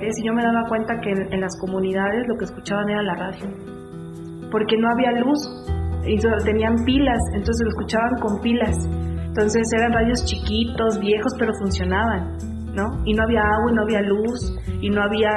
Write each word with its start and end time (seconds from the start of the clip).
y 0.00 0.26
yo 0.26 0.32
me 0.32 0.42
daba 0.42 0.62
cuenta 0.68 0.94
que 1.00 1.10
en, 1.10 1.40
las 1.40 1.58
comunidades 1.58 2.26
lo 2.28 2.36
que 2.38 2.44
escuchaban 2.44 2.88
era 2.88 3.02
la 3.02 3.14
radio, 3.14 3.50
porque 4.50 4.76
no 4.78 4.88
había 4.90 5.10
luz 5.20 5.38
y 6.06 6.16
tenían 6.44 6.76
pilas, 6.84 7.18
entonces 7.34 7.64
lo 7.64 7.70
escuchaban 7.70 8.14
con 8.20 8.40
pilas. 8.40 8.76
Entonces 9.26 9.62
eran 9.76 9.92
radios 9.92 10.24
chiquitos, 10.24 10.98
viejos, 11.00 11.32
pero 11.38 11.52
funcionaban, 11.58 12.38
¿no? 12.74 12.84
Y 13.04 13.12
no 13.12 13.24
había 13.24 13.42
agua 13.42 13.70
y 13.70 13.74
no 13.74 13.82
había 13.82 14.00
luz 14.02 14.58
y 14.80 14.90
no 14.90 15.02
había 15.02 15.30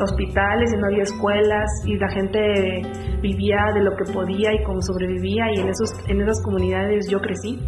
hospitales 0.00 0.72
y 0.72 0.76
no 0.76 0.86
había 0.86 1.02
escuelas 1.02 1.68
y 1.84 1.96
la 1.98 2.08
gente 2.10 3.20
vivía 3.20 3.58
de 3.74 3.82
lo 3.82 3.90
que 3.96 4.12
podía 4.12 4.52
y 4.54 4.62
cómo 4.64 4.80
sobrevivía 4.80 5.46
y 5.54 5.60
en, 5.60 5.68
esos, 5.68 5.90
en 6.08 6.22
esas 6.22 6.42
comunidades 6.42 7.08
yo 7.10 7.20
crecí. 7.20 7.58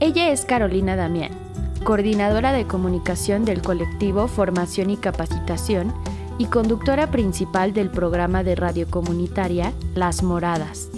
Ella 0.00 0.30
es 0.30 0.44
Carolina 0.44 0.96
Damián 0.96 1.41
coordinadora 1.82 2.52
de 2.52 2.66
comunicación 2.66 3.44
del 3.44 3.62
colectivo 3.62 4.28
Formación 4.28 4.90
y 4.90 4.96
Capacitación 4.96 5.92
y 6.38 6.46
conductora 6.46 7.10
principal 7.10 7.72
del 7.72 7.90
programa 7.90 8.42
de 8.42 8.54
radio 8.54 8.86
comunitaria 8.88 9.72
Las 9.94 10.22
Moradas. 10.22 10.90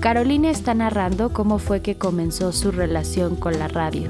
Carolina 0.00 0.50
está 0.50 0.72
narrando 0.74 1.32
cómo 1.32 1.58
fue 1.58 1.82
que 1.82 1.96
comenzó 1.96 2.52
su 2.52 2.70
relación 2.70 3.36
con 3.36 3.58
la 3.58 3.68
radio. 3.68 4.08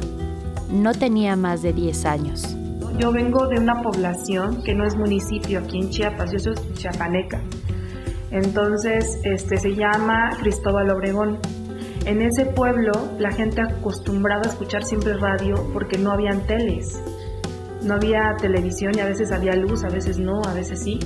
No 0.71 0.93
tenía 0.93 1.37
más 1.37 1.63
de 1.63 1.73
10 1.73 2.05
años. 2.05 2.57
Yo 2.99 3.13
vengo 3.13 3.49
de 3.49 3.59
una 3.59 3.83
población 3.83 4.63
que 4.63 4.75
no 4.75 4.87
es 4.87 4.97
municipio 4.97 5.61
aquí 5.61 5.79
en 5.79 5.91
Chiapas, 5.91 6.31
yo 6.33 6.39
soy 6.39 6.55
chiapaneca. 6.75 7.43
Entonces, 8.31 9.19
este 9.25 9.57
se 9.57 9.75
llama 9.75 10.31
Cristóbal 10.41 10.91
Obregón 10.91 11.39
en 12.07 12.23
ese 12.23 12.47
pueblo 12.47 12.93
la 13.19 13.31
gente 13.31 13.61
acostumbraba 13.61 14.43
a 14.45 14.49
escuchar 14.49 14.83
siempre 14.83 15.15
radio 15.15 15.55
porque 15.73 15.99
no 15.99 16.13
habían 16.13 16.47
teles, 16.47 17.03
no 17.85 17.95
había 17.95 18.35
televisión 18.41 18.93
y 18.97 19.01
a 19.01 19.07
veces 19.07 19.33
había 19.33 19.55
luz, 19.55 19.85
a 19.85 19.89
veces 19.89 20.19
no, 20.19 20.41
a 20.47 20.55
veces 20.55 20.83
sí. 20.83 20.99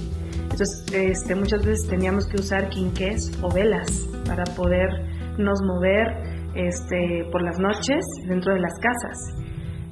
Entonces 0.42 0.84
este, 0.92 1.34
muchas 1.34 1.65
veces 1.65 1.89
teníamos 1.89 2.27
que 2.27 2.37
usar 2.37 2.69
quinqués 2.69 3.33
o 3.42 3.53
velas 3.53 4.09
para 4.27 4.45
podernos 4.45 5.62
mover 5.62 6.06
este, 6.55 7.28
por 7.33 7.42
las 7.42 7.59
noches 7.59 8.05
dentro 8.28 8.55
de 8.55 8.61
las 8.61 8.75
casas. 8.81 9.19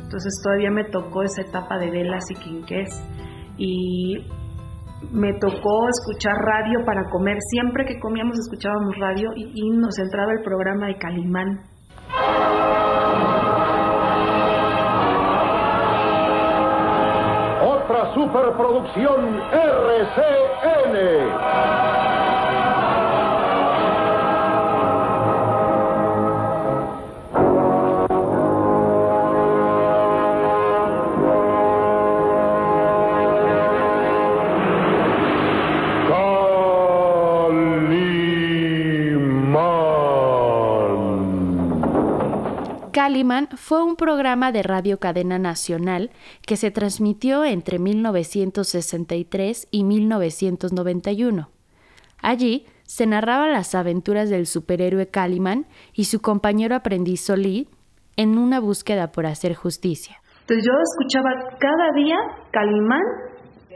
Entonces 0.00 0.40
todavía 0.42 0.70
me 0.70 0.84
tocó 0.84 1.22
esa 1.22 1.42
etapa 1.42 1.78
de 1.78 1.90
velas 1.90 2.24
y 2.30 2.34
quinqués. 2.34 2.88
Y 3.56 4.18
me 5.10 5.32
tocó 5.34 5.88
escuchar 5.88 6.34
radio 6.34 6.84
para 6.86 7.02
comer. 7.10 7.36
Siempre 7.50 7.84
que 7.84 7.98
comíamos 7.98 8.38
escuchábamos 8.38 8.94
radio 8.98 9.30
y, 9.36 9.70
nos 9.70 9.98
entraba 9.98 10.32
el 10.32 10.42
programa 10.44 10.86
de 10.86 10.96
Calimán. 10.96 11.60
Otra 17.64 18.14
superproducción 18.14 19.40
RCN. 19.52 20.92
Calimán 43.02 43.48
fue 43.56 43.82
un 43.82 43.96
programa 43.96 44.52
de 44.52 44.62
radio 44.62 45.00
cadena 45.00 45.36
nacional 45.36 46.12
que 46.46 46.56
se 46.56 46.70
transmitió 46.70 47.42
entre 47.42 47.80
1963 47.80 49.66
y 49.72 49.82
1991. 49.82 51.48
Allí 52.22 52.64
se 52.84 53.08
narraban 53.08 53.50
las 53.50 53.74
aventuras 53.74 54.30
del 54.30 54.46
superhéroe 54.46 55.08
Calimán 55.08 55.66
y 55.92 56.04
su 56.04 56.20
compañero 56.20 56.76
aprendiz 56.76 57.22
Solí 57.22 57.66
en 58.16 58.38
una 58.38 58.60
búsqueda 58.60 59.10
por 59.10 59.26
hacer 59.26 59.56
justicia. 59.56 60.18
Entonces 60.42 60.64
yo 60.64 60.72
escuchaba 60.94 61.58
cada 61.58 61.90
día 61.96 62.14
Calimán 62.52 63.02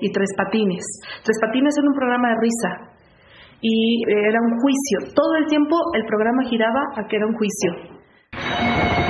y 0.01 0.13
Tres 0.13 0.29
Patines. 0.37 0.85
Tres 1.25 1.37
Patines 1.41 1.75
era 1.77 1.89
un 1.89 1.97
programa 1.99 2.29
de 2.29 2.35
risa 2.43 2.69
y 3.61 4.05
era 4.09 4.39
un 4.41 4.57
juicio. 4.61 5.13
Todo 5.17 5.35
el 5.35 5.47
tiempo 5.47 5.75
el 5.95 6.05
programa 6.07 6.45
giraba 6.49 6.81
a 6.95 7.09
que 7.09 7.17
era 7.17 7.27
un 7.27 7.35
juicio. 7.35 9.06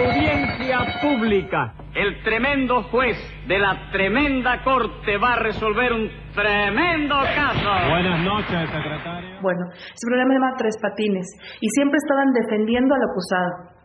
Audiencia 0.00 0.78
pública. 1.02 1.74
El 1.94 2.22
tremendo 2.22 2.84
juez 2.84 3.18
de 3.46 3.58
la 3.58 3.90
tremenda 3.92 4.62
corte 4.64 5.18
va 5.18 5.34
a 5.34 5.42
resolver 5.42 5.92
un 5.92 6.08
tremendo 6.34 7.16
caso. 7.36 7.68
Buenas 7.90 8.24
noches, 8.24 8.70
secretario. 8.70 9.42
Bueno, 9.42 9.68
ese 9.68 10.06
programa 10.08 10.32
se 10.32 10.40
llama 10.40 10.56
Tres 10.56 10.76
Patines 10.80 11.28
y 11.60 11.68
siempre 11.68 11.98
estaban 11.98 12.32
defendiendo 12.32 12.94
al 12.94 13.02
acusado. 13.10 13.76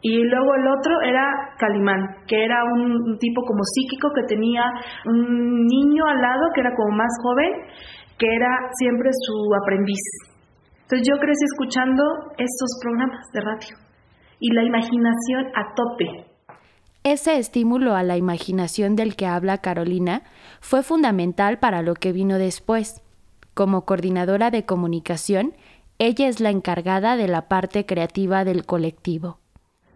Y 0.00 0.24
luego 0.24 0.54
el 0.54 0.66
otro 0.68 1.00
era 1.02 1.24
Calimán, 1.58 2.00
que 2.26 2.44
era 2.44 2.64
un, 2.64 3.18
tipo 3.18 3.42
como 3.42 3.60
psíquico 3.62 4.08
que 4.14 4.34
tenía 4.34 4.64
un 5.04 5.66
niño 5.66 6.06
al 6.06 6.20
lado 6.20 6.48
que 6.54 6.60
era 6.62 6.74
como 6.74 6.96
más 6.96 7.12
joven, 7.22 7.52
que 8.18 8.26
era 8.26 8.48
siempre 8.72 9.10
su 9.12 9.36
aprendiz. 9.62 10.00
Entonces 10.82 11.06
yo 11.06 11.20
crecí 11.20 11.44
escuchando 11.44 12.02
estos 12.38 12.70
programas 12.80 13.20
de 13.34 13.40
radio 13.42 13.91
y 14.42 14.52
la 14.52 14.64
imaginación 14.64 15.46
a 15.54 15.72
tope. 15.74 16.26
Ese 17.04 17.38
estímulo 17.38 17.94
a 17.94 18.02
la 18.02 18.16
imaginación 18.16 18.96
del 18.96 19.14
que 19.14 19.26
habla 19.26 19.58
Carolina 19.58 20.22
fue 20.60 20.82
fundamental 20.82 21.58
para 21.58 21.80
lo 21.80 21.94
que 21.94 22.12
vino 22.12 22.38
después. 22.38 23.02
Como 23.54 23.84
coordinadora 23.84 24.50
de 24.50 24.64
comunicación, 24.64 25.52
ella 25.98 26.26
es 26.26 26.40
la 26.40 26.50
encargada 26.50 27.16
de 27.16 27.28
la 27.28 27.42
parte 27.48 27.86
creativa 27.86 28.44
del 28.44 28.66
colectivo. 28.66 29.38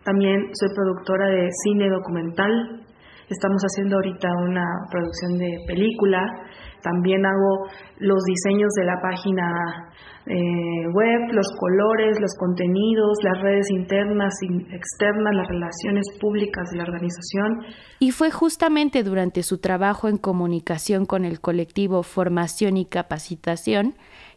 También 0.05 0.51
soy 0.53 0.69
productora 0.75 1.27
de 1.27 1.49
cine 1.65 1.89
documental. 1.91 2.87
Estamos 3.29 3.61
haciendo 3.62 3.97
ahorita 3.97 4.29
una 4.45 4.65
producción 4.89 5.39
de 5.39 5.65
película. 5.67 6.21
También 6.87 7.27
hago 7.27 7.67
los 7.99 8.23
diseños 8.23 8.71
de 8.79 8.85
la 8.85 9.01
página 9.03 9.91
eh, 10.27 10.87
web, 10.93 11.33
los 11.33 11.49
colores, 11.59 12.21
los 12.21 12.35
contenidos, 12.39 13.19
las 13.25 13.43
redes 13.43 13.71
internas 13.71 14.33
y 14.43 14.75
externas, 14.75 15.35
las 15.35 15.49
relaciones 15.49 16.07
públicas 16.21 16.71
de 16.71 16.79
la 16.79 16.85
organización. 16.85 17.67
Y 17.99 18.13
fue 18.13 18.31
justamente 18.31 19.03
durante 19.03 19.43
su 19.43 19.59
trabajo 19.59 20.09
en 20.09 20.17
comunicación 20.17 21.07
con 21.07 21.25
el 21.25 21.41
colectivo 21.41 22.05
Formación 22.05 22.77
y 22.77 22.87
Capacitación 22.87 23.95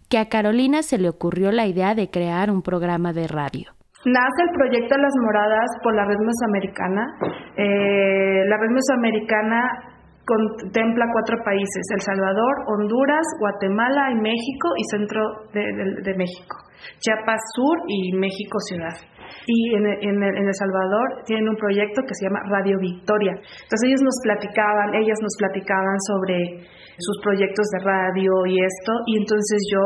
que 0.09 0.17
a 0.17 0.25
Carolina 0.25 0.81
se 0.81 0.97
le 0.97 1.07
ocurrió 1.07 1.51
la 1.51 1.67
idea 1.67 1.93
de 1.93 2.09
crear 2.09 2.49
un 2.49 2.63
programa 2.63 3.13
de 3.13 3.27
radio. 3.27 3.69
Nace 4.05 4.41
el 4.47 4.55
proyecto 4.55 4.97
Las 4.97 5.13
Moradas 5.21 5.69
por 5.83 5.93
la 5.93 6.05
Red 6.05 6.17
Mesoamericana. 6.25 7.05
Eh, 7.57 8.45
la 8.47 8.57
Red 8.57 8.71
Mesoamericana 8.71 9.98
contempla 10.29 11.09
cuatro 11.11 11.41
países, 11.43 11.83
El 11.89 12.01
Salvador, 12.01 12.53
Honduras, 12.69 13.25
Guatemala 13.39 14.13
y 14.13 14.21
México 14.21 14.67
y 14.77 14.83
centro 14.93 15.21
de, 15.53 16.13
México, 16.13 16.55
Chiapas 17.01 17.41
Sur 17.57 17.75
y 17.87 18.13
México 18.13 18.59
Ciudad. 18.69 18.93
Y 19.45 19.73
en, 19.73 20.21
El 20.21 20.53
Salvador 20.53 21.25
tienen 21.25 21.49
un 21.49 21.57
proyecto 21.57 22.01
que 22.05 22.13
se 22.13 22.25
llama 22.29 22.45
Radio 22.49 22.77
Victoria. 22.77 23.33
Entonces 23.33 23.83
ellos 23.89 24.01
nos 24.05 24.17
platicaban, 24.21 24.93
ellas 24.93 25.17
nos 25.21 25.33
platicaban 25.37 25.97
sobre 26.05 26.37
sus 26.97 27.17
proyectos 27.23 27.65
de 27.73 27.79
radio 27.83 28.31
y 28.45 28.61
esto, 28.61 28.93
y 29.07 29.17
entonces 29.17 29.57
yo 29.73 29.83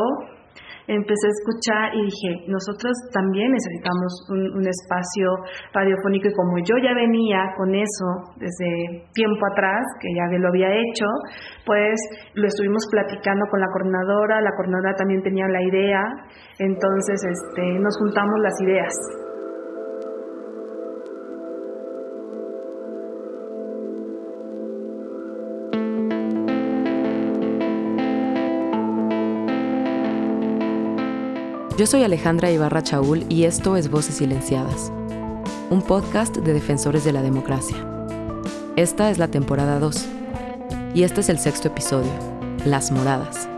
empecé 0.88 1.28
a 1.28 1.36
escuchar 1.38 1.86
y 1.96 2.06
dije, 2.06 2.30
nosotros 2.48 2.92
también 3.14 3.52
necesitamos 3.52 4.12
un, 4.30 4.64
espacio 4.64 5.28
radiofónico 5.74 6.30
y 6.30 6.34
como 6.34 6.58
yo 6.60 6.76
ya 6.82 6.94
venía 6.96 7.52
con 7.58 7.76
eso 7.76 8.08
desde 8.38 9.06
tiempo 9.14 9.44
atrás, 9.52 9.84
que 10.00 10.08
ya 10.16 10.26
lo 10.40 10.48
había 10.48 10.72
hecho, 10.72 11.06
pues 11.66 11.96
lo 12.36 12.48
estuvimos 12.48 12.88
platicando 12.92 13.46
con 13.52 13.60
la 13.60 13.68
coordinadora, 13.68 14.42
la 14.42 14.52
coordinadora 14.56 14.96
también 14.96 15.22
tenía 15.22 15.48
la 15.48 15.62
idea, 15.62 16.02
entonces 16.60 17.20
este, 17.24 17.80
nos 17.80 17.98
juntamos 18.00 18.40
las 18.42 18.56
ideas. 18.62 19.23
Yo 31.76 31.88
soy 31.88 32.04
Alejandra 32.04 32.52
Ibarra 32.52 32.84
Chaul 32.84 33.26
y 33.30 33.46
esto 33.46 33.78
es 33.78 33.90
Voces 33.90 34.16
Silenciadas, 34.18 34.92
un 35.72 35.82
podcast 35.82 36.38
de 36.38 36.54
defensores 36.54 37.04
de 37.04 37.14
la 37.14 37.24
democracia. 37.24 37.76
Esta 38.76 39.10
es 39.10 39.18
la 39.18 39.28
temporada 39.28 39.80
2 39.80 40.06
y 40.94 41.02
este 41.02 41.22
es 41.22 41.30
el 41.30 41.40
sexto 41.40 41.70
episodio, 41.70 42.12
Las 42.64 42.92
Moradas. 42.92 43.50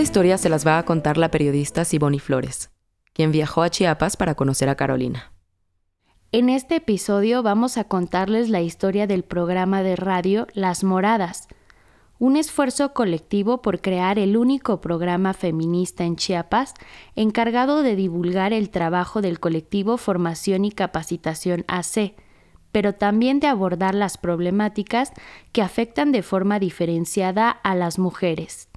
Esta 0.00 0.12
historia 0.12 0.38
se 0.38 0.48
las 0.48 0.66
va 0.66 0.78
a 0.78 0.84
contar 0.86 1.18
la 1.18 1.30
periodista 1.30 1.84
Siboni 1.84 2.20
Flores, 2.20 2.70
quien 3.12 3.32
viajó 3.32 3.60
a 3.60 3.68
Chiapas 3.68 4.16
para 4.16 4.34
conocer 4.34 4.70
a 4.70 4.74
Carolina. 4.74 5.34
En 6.32 6.48
este 6.48 6.76
episodio 6.76 7.42
vamos 7.42 7.76
a 7.76 7.84
contarles 7.84 8.48
la 8.48 8.62
historia 8.62 9.06
del 9.06 9.24
programa 9.24 9.82
de 9.82 9.96
radio 9.96 10.46
Las 10.54 10.84
Moradas, 10.84 11.48
un 12.18 12.38
esfuerzo 12.38 12.94
colectivo 12.94 13.60
por 13.60 13.82
crear 13.82 14.18
el 14.18 14.38
único 14.38 14.80
programa 14.80 15.34
feminista 15.34 16.04
en 16.04 16.16
Chiapas 16.16 16.72
encargado 17.14 17.82
de 17.82 17.94
divulgar 17.94 18.54
el 18.54 18.70
trabajo 18.70 19.20
del 19.20 19.38
colectivo 19.38 19.98
Formación 19.98 20.64
y 20.64 20.72
Capacitación 20.72 21.66
AC, 21.68 22.14
pero 22.72 22.94
también 22.94 23.38
de 23.38 23.48
abordar 23.48 23.94
las 23.94 24.16
problemáticas 24.16 25.12
que 25.52 25.60
afectan 25.60 26.10
de 26.10 26.22
forma 26.22 26.58
diferenciada 26.58 27.50
a 27.50 27.74
las 27.74 27.98
mujeres. 27.98 28.69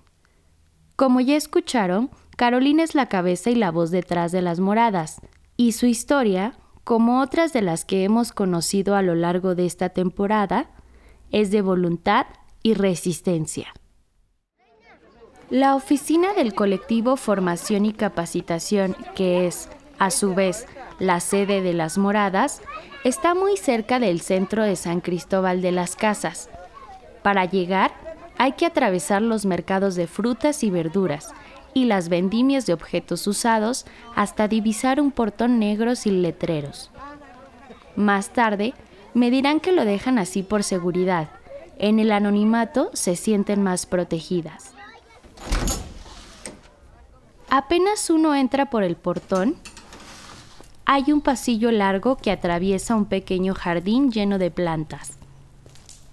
Como 0.95 1.21
ya 1.21 1.35
escucharon, 1.35 2.11
Carolina 2.35 2.83
es 2.83 2.95
la 2.95 3.07
cabeza 3.07 3.49
y 3.49 3.55
la 3.55 3.71
voz 3.71 3.91
detrás 3.91 4.31
de 4.31 4.41
las 4.41 4.59
moradas, 4.59 5.21
y 5.57 5.73
su 5.73 5.85
historia 5.85 6.57
como 6.83 7.21
otras 7.21 7.53
de 7.53 7.61
las 7.61 7.85
que 7.85 8.03
hemos 8.03 8.31
conocido 8.31 8.95
a 8.95 9.01
lo 9.01 9.15
largo 9.15 9.55
de 9.55 9.65
esta 9.65 9.89
temporada, 9.89 10.69
es 11.31 11.49
de 11.49 11.61
voluntad 11.61 12.27
y 12.61 12.73
resistencia. 12.73 13.73
La 15.49 15.75
oficina 15.75 16.33
del 16.33 16.53
colectivo 16.53 17.15
Formación 17.15 17.85
y 17.85 17.93
Capacitación, 17.93 18.95
que 19.15 19.47
es, 19.47 19.69
a 19.99 20.09
su 20.09 20.33
vez, 20.33 20.67
la 20.99 21.19
sede 21.19 21.61
de 21.61 21.73
las 21.73 21.97
moradas, 21.97 22.61
está 23.03 23.35
muy 23.35 23.57
cerca 23.57 23.99
del 23.99 24.21
centro 24.21 24.63
de 24.63 24.75
San 24.75 24.99
Cristóbal 24.99 25.61
de 25.61 25.71
las 25.71 25.95
Casas. 25.95 26.49
Para 27.21 27.45
llegar, 27.45 28.12
hay 28.37 28.53
que 28.53 28.65
atravesar 28.65 29.21
los 29.21 29.45
mercados 29.45 29.95
de 29.95 30.07
frutas 30.07 30.63
y 30.63 30.69
verduras, 30.69 31.33
y 31.73 31.85
las 31.85 32.09
vendimias 32.09 32.65
de 32.65 32.73
objetos 32.73 33.25
usados 33.27 33.85
hasta 34.15 34.47
divisar 34.47 35.01
un 35.01 35.11
portón 35.11 35.59
negro 35.59 35.95
sin 35.95 36.21
letreros. 36.21 36.91
Más 37.95 38.29
tarde, 38.29 38.73
me 39.13 39.31
dirán 39.31 39.59
que 39.59 39.71
lo 39.71 39.85
dejan 39.85 40.17
así 40.17 40.43
por 40.43 40.63
seguridad. 40.63 41.29
En 41.79 41.99
el 41.99 42.11
anonimato 42.11 42.89
se 42.93 43.15
sienten 43.15 43.63
más 43.63 43.85
protegidas. 43.85 44.73
Apenas 47.49 48.09
uno 48.09 48.33
entra 48.33 48.69
por 48.69 48.83
el 48.83 48.95
portón, 48.95 49.57
hay 50.85 51.11
un 51.11 51.21
pasillo 51.21 51.71
largo 51.71 52.17
que 52.17 52.31
atraviesa 52.31 52.95
un 52.95 53.05
pequeño 53.05 53.53
jardín 53.53 54.11
lleno 54.11 54.37
de 54.37 54.51
plantas. 54.51 55.13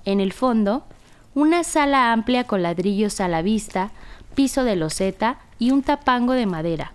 En 0.04 0.20
el 0.20 0.32
fondo, 0.32 0.84
una 1.34 1.64
sala 1.64 2.12
amplia 2.12 2.44
con 2.44 2.62
ladrillos 2.62 3.20
a 3.20 3.28
la 3.28 3.42
vista, 3.42 3.90
piso 4.34 4.64
de 4.64 4.76
loseta 4.76 5.38
y 5.58 5.70
un 5.70 5.82
tapango 5.82 6.32
de 6.32 6.46
madera. 6.46 6.92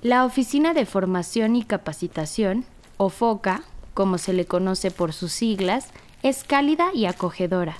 La 0.00 0.24
Oficina 0.24 0.74
de 0.74 0.86
Formación 0.86 1.56
y 1.56 1.64
Capacitación, 1.64 2.64
o 2.98 3.08
FOCA, 3.08 3.62
como 3.94 4.18
se 4.18 4.32
le 4.32 4.44
conoce 4.44 4.90
por 4.90 5.12
sus 5.12 5.32
siglas, 5.32 5.88
es 6.22 6.44
cálida 6.44 6.90
y 6.94 7.06
acogedora. 7.06 7.76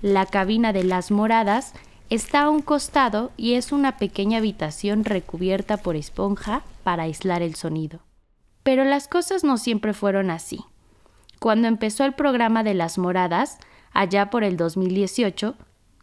La 0.00 0.26
cabina 0.26 0.72
de 0.72 0.84
las 0.84 1.10
moradas 1.10 1.72
está 2.10 2.42
a 2.42 2.50
un 2.50 2.62
costado 2.62 3.32
y 3.36 3.54
es 3.54 3.72
una 3.72 3.96
pequeña 3.96 4.38
habitación 4.38 5.04
recubierta 5.04 5.76
por 5.76 5.96
esponja 5.96 6.62
para 6.84 7.04
aislar 7.04 7.42
el 7.42 7.56
sonido. 7.56 8.00
Pero 8.62 8.84
las 8.84 9.08
cosas 9.08 9.42
no 9.42 9.58
siempre 9.58 9.92
fueron 9.92 10.30
así. 10.30 10.64
Cuando 11.40 11.66
empezó 11.68 12.04
el 12.04 12.14
programa 12.14 12.62
de 12.62 12.74
las 12.74 12.98
moradas, 12.98 13.58
allá 13.96 14.26
por 14.26 14.44
el 14.44 14.56
2018, 14.56 15.54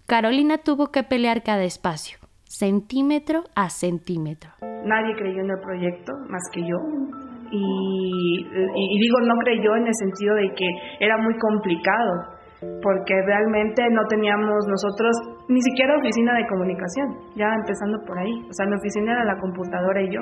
Carolina 0.08 0.58
tuvo 0.58 0.88
que 0.88 1.04
pelear 1.04 1.44
cada 1.44 1.64
espacio, 1.64 2.18
centímetro 2.44 3.44
a 3.56 3.70
centímetro. 3.70 4.50
Nadie 4.62 5.16
creyó 5.16 5.42
en 5.42 5.52
el 5.52 5.60
proyecto 5.62 6.12
más 6.28 6.42
que 6.52 6.62
yo. 6.62 6.78
Y, 7.56 9.00
digo 9.00 9.20
no 9.22 9.36
creyó 9.44 9.76
en 9.76 9.86
el 9.86 9.94
sentido 9.94 10.36
de 10.36 10.50
que 10.56 10.66
era 11.00 11.18
muy 11.20 11.38
complicado, 11.38 12.34
porque 12.82 13.14
realmente 13.28 13.84
no 13.92 14.02
teníamos 14.10 14.66
nosotros 14.68 15.16
ni 15.48 15.62
siquiera 15.62 15.96
oficina 16.00 16.34
de 16.36 16.48
comunicación, 16.48 17.08
ya 17.36 17.46
empezando 17.54 18.00
por 18.08 18.18
ahí. 18.18 18.34
O 18.50 18.54
sea, 18.54 18.66
mi 18.66 18.76
oficina 18.76 19.14
era 19.14 19.24
la 19.24 19.40
computadora 19.40 20.02
y 20.02 20.10
yo. 20.12 20.22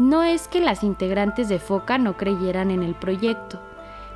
No 0.00 0.24
es 0.24 0.48
que 0.48 0.60
las 0.60 0.82
integrantes 0.82 1.48
de 1.48 1.60
FOCA 1.60 1.98
no 1.98 2.14
creyeran 2.14 2.72
en 2.72 2.82
el 2.82 2.94
proyecto. 2.96 3.60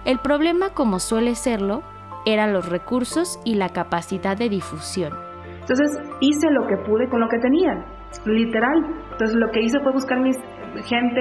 El 0.04 0.18
problema, 0.18 0.70
como 0.74 0.98
suele 0.98 1.36
serlo, 1.36 1.82
eran 2.26 2.52
los 2.52 2.69
recursos 2.69 3.40
y 3.44 3.54
la 3.54 3.69
capacidad 3.69 4.36
de 4.36 4.48
difusión. 4.48 5.12
Entonces 5.60 5.90
hice 6.20 6.50
lo 6.50 6.66
que 6.66 6.76
pude 6.78 7.08
con 7.08 7.20
lo 7.20 7.28
que 7.28 7.38
tenía, 7.38 7.84
literal. 8.26 8.84
Entonces 9.12 9.36
lo 9.36 9.50
que 9.50 9.62
hice 9.62 9.78
fue 9.80 9.92
buscar 9.92 10.20
mis 10.20 10.36
gente, 10.80 11.20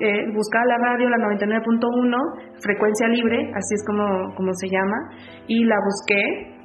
eh, 0.00 0.32
buscar 0.34 0.62
la 0.66 0.78
radio, 0.78 1.08
la 1.10 1.18
99.1, 1.18 2.16
frecuencia 2.60 3.08
libre, 3.08 3.50
así 3.54 3.74
es 3.74 3.84
como, 3.86 4.34
como 4.34 4.52
se 4.54 4.68
llama, 4.68 4.96
y 5.46 5.64
la 5.64 5.76
busqué, 5.84 6.58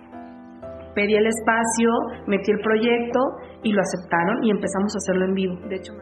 pedí 0.95 1.15
el 1.15 1.27
espacio, 1.27 1.89
metí 2.27 2.51
el 2.51 2.59
proyecto 2.59 3.19
y 3.63 3.73
lo 3.73 3.81
aceptaron 3.81 4.43
y 4.43 4.51
empezamos 4.51 4.95
a 4.95 4.97
hacerlo 4.97 5.25
en 5.25 5.33
vivo. 5.33 5.55
De 5.67 5.75
hecho, 5.75 5.93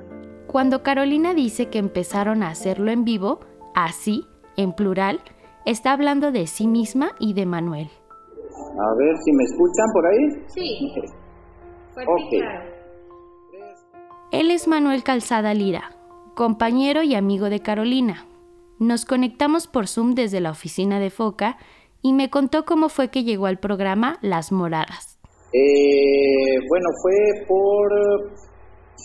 cuando 0.47 0.83
Carolina 0.83 1.33
dice 1.33 1.69
que 1.69 1.79
empezaron 1.79 2.43
a 2.43 2.49
hacerlo 2.49 2.91
en 2.91 3.03
vivo, 3.03 3.39
así, 3.73 4.27
en 4.57 4.73
plural, 4.73 5.21
Está 5.65 5.93
hablando 5.93 6.31
de 6.31 6.47
sí 6.47 6.67
misma 6.67 7.11
y 7.19 7.33
de 7.33 7.45
Manuel. 7.45 7.89
A 8.49 8.95
ver 8.97 9.15
si 9.23 9.31
me 9.33 9.43
escuchan 9.43 9.85
por 9.93 10.05
ahí. 10.07 10.29
Sí. 10.47 10.91
Él 14.31 14.49
es 14.49 14.67
Manuel 14.67 15.03
Calzada 15.03 15.53
Lira, 15.53 15.95
compañero 16.35 17.03
y 17.03 17.15
amigo 17.15 17.49
de 17.49 17.59
Carolina. 17.59 18.25
Nos 18.79 19.05
conectamos 19.05 19.67
por 19.67 19.87
Zoom 19.87 20.15
desde 20.15 20.39
la 20.39 20.51
oficina 20.51 20.99
de 20.99 21.11
Foca 21.11 21.57
y 22.01 22.13
me 22.13 22.31
contó 22.31 22.65
cómo 22.65 22.89
fue 22.89 23.09
que 23.09 23.23
llegó 23.23 23.45
al 23.45 23.59
programa 23.59 24.17
Las 24.21 24.51
Moradas. 24.51 25.19
Eh, 25.53 26.57
bueno, 26.67 26.87
fue 27.03 27.45
por 27.47 28.31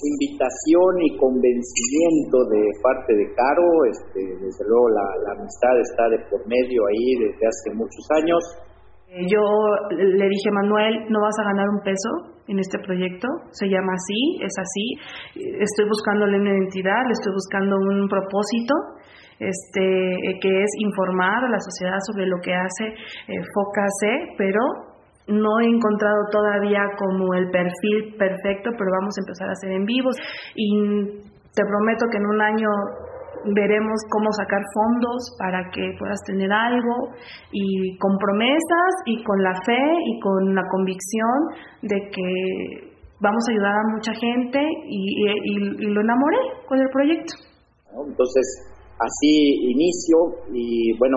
invitación 0.05 0.93
y 1.03 1.17
convencimiento 1.17 2.37
de 2.51 2.63
parte 2.83 3.15
de 3.15 3.27
Caro, 3.35 3.69
este, 3.89 4.21
desde 4.41 4.63
luego 4.69 4.89
la, 4.91 5.07
amistad 5.39 5.75
está 5.81 6.09
de 6.11 6.21
por 6.31 6.41
medio 6.47 6.83
ahí 6.87 7.09
desde 7.21 7.45
hace 7.47 7.69
muchos 7.75 8.05
años. 8.17 8.41
Eh, 9.09 9.25
yo 9.31 9.43
le 9.91 10.29
dije, 10.29 10.51
Manuel, 10.53 11.07
no 11.09 11.21
vas 11.21 11.37
a 11.41 11.49
ganar 11.49 11.69
un 11.69 11.81
peso 11.81 12.37
en 12.49 12.59
este 12.59 12.79
proyecto, 12.79 13.27
se 13.51 13.67
llama 13.67 13.93
así, 13.95 14.39
es 14.43 14.55
así, 14.55 14.87
estoy 15.35 15.89
buscándole 15.89 16.39
una 16.39 16.55
identidad, 16.55 17.03
le 17.07 17.13
estoy 17.13 17.33
buscando 17.35 17.75
un 17.75 18.09
propósito, 18.09 18.75
este, 19.39 20.39
que 20.41 20.63
es 20.63 20.71
informar 20.79 21.45
a 21.45 21.51
la 21.51 21.61
sociedad 21.61 21.99
sobre 22.07 22.27
lo 22.27 22.39
que 22.41 22.55
hace 22.55 22.87
eh, 23.29 23.43
pero 24.39 24.61
no 25.29 25.61
he 25.61 25.67
encontrado 25.67 26.23
todavía 26.31 26.83
como 26.99 27.35
el 27.35 27.51
perfil 27.51 28.15
perfecto, 28.19 28.71
pero 28.79 28.91
vamos 29.01 29.15
a 29.19 29.23
empezar 29.23 29.49
a 29.49 29.53
hacer 29.53 29.73
en 29.73 29.85
vivos 29.85 30.17
y 30.55 31.27
te 31.55 31.63
prometo 31.65 32.07
que 32.11 32.19
en 32.19 32.27
un 32.27 32.41
año 32.41 32.69
veremos 33.55 34.01
cómo 34.11 34.31
sacar 34.33 34.63
fondos 34.75 35.35
para 35.39 35.71
que 35.71 35.95
puedas 35.99 36.19
tener 36.27 36.51
algo 36.53 37.15
y 37.53 37.97
con 37.99 38.17
promesas 38.19 38.93
y 39.07 39.23
con 39.23 39.43
la 39.43 39.55
fe 39.65 39.83
y 40.07 40.21
con 40.21 40.55
la 40.55 40.63
convicción 40.71 41.39
de 41.83 42.11
que 42.11 42.97
vamos 43.21 43.45
a 43.49 43.53
ayudar 43.53 43.75
a 43.75 43.95
mucha 43.95 44.13
gente 44.15 44.59
y, 44.89 45.89
lo 45.89 46.01
enamoré 46.01 46.39
con 46.67 46.79
el 46.79 46.89
proyecto. 46.91 47.35
Entonces, 47.91 48.47
así 48.99 49.71
inicio 49.71 50.17
y 50.53 50.99
bueno, 50.99 51.17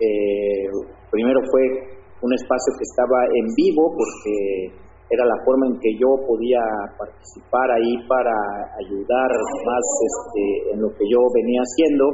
eh, 0.00 0.68
primero 1.10 1.40
fue 1.50 1.97
un 2.22 2.32
espacio 2.34 2.72
que 2.78 2.86
estaba 2.86 3.18
en 3.30 3.46
vivo 3.54 3.94
porque 3.94 4.88
era 5.10 5.24
la 5.24 5.38
forma 5.44 5.66
en 5.66 5.80
que 5.80 5.96
yo 5.96 6.20
podía 6.26 6.60
participar 6.98 7.70
ahí 7.72 7.96
para 8.06 8.34
ayudar 8.84 9.30
más 9.64 9.84
este, 10.04 10.74
en 10.74 10.82
lo 10.82 10.88
que 10.90 11.04
yo 11.08 11.20
venía 11.32 11.62
haciendo 11.64 12.04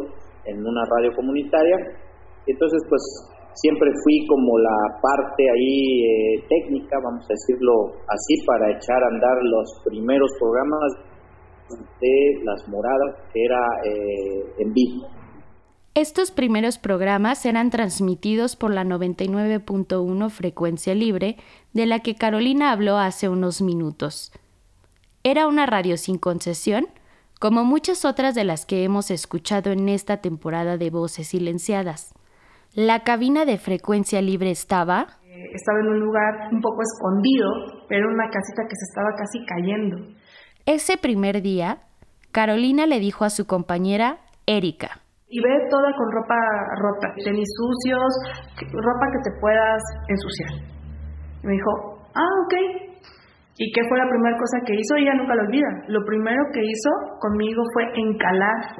en 0.46 0.60
una 0.60 0.84
radio 0.86 1.10
comunitaria. 1.16 1.76
Entonces, 2.46 2.82
pues 2.88 3.02
siempre 3.54 3.90
fui 4.04 4.26
como 4.28 4.58
la 4.58 4.78
parte 5.02 5.42
ahí 5.42 6.04
eh, 6.06 6.44
técnica, 6.48 6.98
vamos 7.02 7.24
a 7.24 7.34
decirlo 7.34 7.98
así, 8.06 8.34
para 8.46 8.70
echar 8.70 9.02
a 9.02 9.10
andar 9.10 9.38
los 9.42 9.66
primeros 9.84 10.30
programas 10.38 10.90
de 12.00 12.44
Las 12.44 12.68
Moradas, 12.68 13.26
que 13.32 13.40
era 13.42 13.62
eh, 13.84 14.54
en 14.58 14.72
vivo. 14.72 15.23
Estos 15.94 16.32
primeros 16.32 16.76
programas 16.78 17.46
eran 17.46 17.70
transmitidos 17.70 18.56
por 18.56 18.72
la 18.72 18.82
99.1 18.82 20.28
frecuencia 20.28 20.92
libre, 20.92 21.36
de 21.72 21.86
la 21.86 22.00
que 22.00 22.16
Carolina 22.16 22.72
habló 22.72 22.98
hace 22.98 23.28
unos 23.28 23.62
minutos. 23.62 24.32
Era 25.22 25.46
una 25.46 25.66
radio 25.66 25.96
sin 25.96 26.18
concesión, 26.18 26.88
como 27.38 27.62
muchas 27.62 28.04
otras 28.04 28.34
de 28.34 28.42
las 28.42 28.66
que 28.66 28.82
hemos 28.82 29.12
escuchado 29.12 29.70
en 29.70 29.88
esta 29.88 30.16
temporada 30.16 30.78
de 30.78 30.90
Voces 30.90 31.28
Silenciadas. 31.28 32.12
La 32.74 33.04
cabina 33.04 33.44
de 33.44 33.56
frecuencia 33.56 34.20
libre 34.20 34.50
estaba... 34.50 35.20
Eh, 35.28 35.52
estaba 35.54 35.78
en 35.78 35.86
un 35.86 36.00
lugar 36.00 36.48
un 36.50 36.60
poco 36.60 36.82
escondido, 36.82 37.84
pero 37.88 38.08
una 38.08 38.28
casita 38.30 38.64
que 38.68 38.74
se 38.74 38.84
estaba 38.90 39.14
casi 39.16 39.46
cayendo. 39.46 39.98
Ese 40.66 40.96
primer 40.96 41.40
día, 41.40 41.78
Carolina 42.32 42.84
le 42.88 42.98
dijo 42.98 43.24
a 43.24 43.30
su 43.30 43.46
compañera, 43.46 44.18
Erika. 44.46 45.03
Y 45.34 45.40
ve 45.42 45.50
toda 45.68 45.90
con 45.98 46.12
ropa 46.12 46.38
rota, 46.78 47.08
tenis 47.24 47.48
sucios, 47.58 48.12
ropa 48.70 49.06
que 49.10 49.18
te 49.26 49.40
puedas 49.40 49.82
ensuciar. 50.06 50.62
Y 51.42 51.46
me 51.48 51.52
dijo, 51.54 51.70
ah, 52.14 52.34
ok. 52.46 52.54
¿Y 53.58 53.72
qué 53.72 53.80
fue 53.88 53.98
la 53.98 54.08
primera 54.08 54.36
cosa 54.38 54.62
que 54.64 54.74
hizo? 54.74 54.94
Ella 54.94 55.14
nunca 55.14 55.34
lo 55.34 55.42
olvida. 55.42 55.66
Lo 55.88 56.04
primero 56.06 56.40
que 56.52 56.60
hizo 56.62 56.90
conmigo 57.18 57.64
fue 57.72 57.82
encalar. 57.98 58.78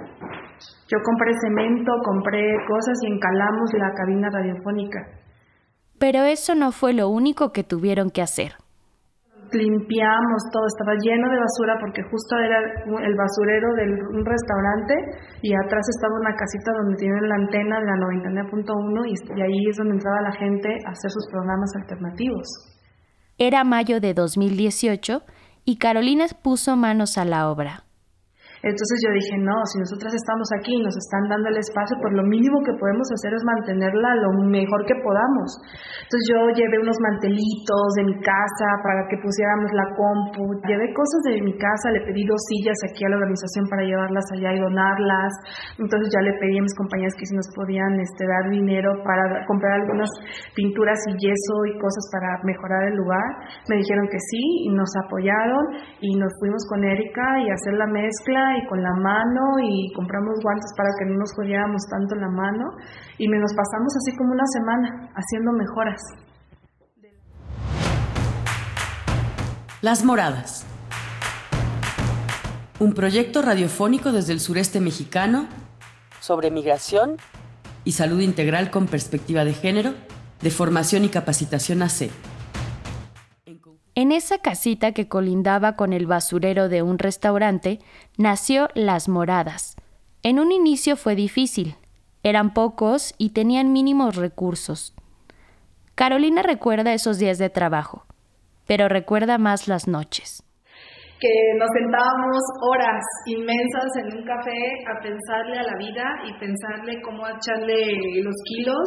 Yo 0.87 0.99
compré 1.02 1.32
cemento, 1.42 1.90
compré 2.04 2.54
cosas 2.68 2.99
y 3.02 3.12
encalamos 3.12 3.75
la 3.75 3.92
cabina 3.92 4.30
radiofónica. 4.30 5.00
Pero 5.99 6.23
eso 6.23 6.54
no 6.54 6.70
fue 6.70 6.92
lo 6.92 7.08
único 7.08 7.50
que 7.50 7.64
tuvieron 7.64 8.11
que 8.11 8.23
hacer 8.23 8.63
limpiamos 9.52 10.40
todo, 10.52 10.66
estaba 10.66 10.94
lleno 11.00 11.28
de 11.28 11.38
basura 11.38 11.76
porque 11.80 12.02
justo 12.10 12.38
era 12.38 12.58
el 12.58 13.14
basurero 13.14 13.68
de 13.74 13.84
un 14.16 14.24
restaurante 14.24 14.94
y 15.42 15.54
atrás 15.54 15.86
estaba 15.88 16.14
una 16.20 16.34
casita 16.34 16.72
donde 16.72 16.96
tienen 16.96 17.28
la 17.28 17.34
antena 17.36 17.80
de 17.80 17.86
la 17.86 17.96
99.1 18.48 19.06
y, 19.06 19.42
ahí 19.42 19.68
es 19.68 19.76
donde 19.76 19.94
entraba 19.94 20.22
la 20.22 20.32
gente 20.32 20.68
a 20.86 20.90
hacer 20.90 21.10
sus 21.10 21.26
programas 21.30 21.70
alternativos. 21.76 22.46
Era 23.38 23.64
mayo 23.64 24.00
de 24.00 24.14
2018 24.14 25.22
y 25.64 25.78
Carolina 25.78 26.26
puso 26.42 26.76
manos 26.76 27.18
a 27.18 27.24
la 27.24 27.50
obra. 27.50 27.84
Entonces 28.64 28.97
yo 29.04 29.12
dije, 29.12 29.37
no, 29.44 29.61
si 29.68 29.76
nosotras 29.76 30.16
estamos 30.16 30.49
aquí 30.56 30.73
y 30.73 30.80
nos 30.80 30.97
están 30.97 31.28
dando 31.28 31.52
el 31.52 31.61
espacio, 31.61 32.00
pues 32.00 32.16
lo 32.16 32.25
mínimo 32.25 32.64
que 32.64 32.73
podemos 32.80 33.04
hacer 33.12 33.37
es 33.37 33.44
mantenerla 33.44 34.25
lo 34.25 34.30
mejor 34.49 34.88
que 34.88 34.97
podamos. 35.04 35.52
Entonces 36.00 36.25
yo 36.33 36.38
llevé 36.56 36.80
unos 36.80 36.97
mantelitos 36.97 37.87
de 38.00 38.04
mi 38.09 38.16
casa 38.25 38.68
para 38.80 39.04
que 39.12 39.21
pusiéramos 39.21 39.68
la 39.76 39.85
compu, 39.92 40.49
llevé 40.64 40.97
cosas 40.97 41.21
de 41.28 41.44
mi 41.44 41.52
casa, 41.61 41.92
le 41.92 42.09
pedí 42.09 42.25
dos 42.25 42.40
sillas 42.49 42.78
aquí 42.88 43.04
a 43.04 43.12
la 43.12 43.21
organización 43.21 43.68
para 43.68 43.85
llevarlas 43.85 44.25
allá 44.33 44.56
y 44.56 44.61
donarlas. 44.64 45.33
Entonces 45.76 46.09
ya 46.09 46.25
le 46.25 46.33
pedí 46.40 46.56
a 46.56 46.64
mis 46.64 46.76
compañeras 46.80 47.12
que 47.21 47.28
si 47.28 47.37
nos 47.37 47.52
podían 47.52 48.00
este, 48.00 48.25
dar 48.25 48.49
dinero 48.49 48.97
para 49.04 49.44
comprar 49.44 49.85
algunas 49.85 50.09
pinturas 50.56 50.97
y 51.12 51.21
yeso 51.21 51.54
y 51.68 51.76
cosas 51.76 52.04
para 52.16 52.40
mejorar 52.49 52.88
el 52.88 52.97
lugar. 52.97 53.28
Me 53.68 53.76
dijeron 53.76 54.09
que 54.09 54.21
sí 54.33 54.42
y 54.64 54.73
nos 54.73 54.88
apoyaron 55.04 55.76
y 56.00 56.16
nos 56.16 56.33
fuimos 56.40 56.64
con 56.73 56.80
Erika 56.80 57.44
y 57.44 57.52
hacer 57.52 57.76
la 57.76 57.87
mezcla 57.92 58.53
y 58.56 58.66
con 58.68 58.82
la 58.82 58.92
mano 58.92 59.58
y 59.62 59.92
compramos 59.92 60.38
guantes 60.42 60.73
para 60.76 60.90
que 60.99 61.06
no 61.06 61.18
nos 61.18 61.32
jodiéramos 61.34 61.82
tanto 61.90 62.14
la 62.14 62.28
mano 62.28 62.70
y 63.18 63.28
nos 63.28 63.52
pasamos 63.54 63.94
así 63.96 64.16
como 64.16 64.32
una 64.32 64.46
semana 64.46 65.11
haciendo 65.14 65.52
mejoras. 65.52 66.00
Las 69.82 70.04
Moradas. 70.04 70.66
Un 72.80 72.94
proyecto 72.94 73.42
radiofónico 73.42 74.12
desde 74.12 74.32
el 74.32 74.40
sureste 74.40 74.80
mexicano 74.80 75.46
sobre 76.20 76.50
migración 76.50 77.16
y 77.84 77.92
salud 77.92 78.20
integral 78.20 78.70
con 78.70 78.87
perspectiva 78.87 79.44
de 79.44 79.52
género, 79.52 79.94
de 80.40 80.50
formación 80.50 81.04
y 81.04 81.08
capacitación 81.08 81.82
AC. 81.82 82.11
En 83.96 84.12
esa 84.12 84.38
casita 84.38 84.92
que 84.92 85.08
colindaba 85.08 85.76
con 85.76 85.92
el 85.92 86.06
basurero 86.06 86.68
de 86.68 86.82
un 86.82 86.98
restaurante, 86.98 87.80
nació 88.16 88.68
Las 88.74 89.08
Moradas. 89.08 89.76
En 90.22 90.38
un 90.38 90.52
inicio 90.52 90.96
fue 90.96 91.14
difícil. 91.14 91.76
Eran 92.22 92.54
pocos 92.54 93.14
y 93.18 93.30
tenían 93.30 93.72
mínimos 93.72 94.16
recursos. 94.16 94.94
Carolina 95.94 96.42
recuerda 96.42 96.94
esos 96.94 97.18
días 97.18 97.38
de 97.38 97.50
trabajo, 97.50 98.04
pero 98.66 98.88
recuerda 98.88 99.38
más 99.38 99.68
las 99.68 99.86
noches 99.86 100.43
que 101.25 101.59
nos 101.59 101.69
sentábamos 101.81 102.37
horas 102.69 103.00
inmensas 103.25 103.88
en 103.97 104.19
un 104.19 104.25
café 104.26 104.61
a 104.85 105.00
pensarle 105.00 105.59
a 105.59 105.62
la 105.62 105.76
vida 105.78 106.04
y 106.28 106.38
pensarle 106.38 107.00
cómo 107.00 107.25
echarle 107.26 107.97
los 108.21 108.35
kilos. 108.45 108.85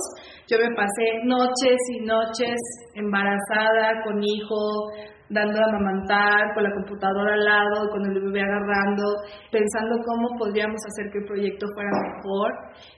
Yo 0.48 0.60
me 0.60 0.70
pasé 0.76 1.26
noches 1.26 1.78
y 1.98 2.06
noches 2.06 2.56
embarazada, 2.94 4.04
con 4.04 4.22
hijo, 4.22 4.92
dando 5.30 5.60
a 5.60 5.70
amamantar, 5.70 6.54
con 6.54 6.64
la 6.64 6.72
computadora 6.72 7.34
al 7.34 7.44
lado, 7.44 7.90
con 7.92 8.06
el 8.06 8.20
bebé 8.22 8.42
agarrando, 8.42 9.04
pensando 9.52 10.00
cómo 10.06 10.40
podríamos 10.40 10.80
hacer 10.88 11.12
que 11.12 11.20
el 11.20 11.26
proyecto 11.26 11.68
fuera 11.74 11.92
mejor. 11.92 12.52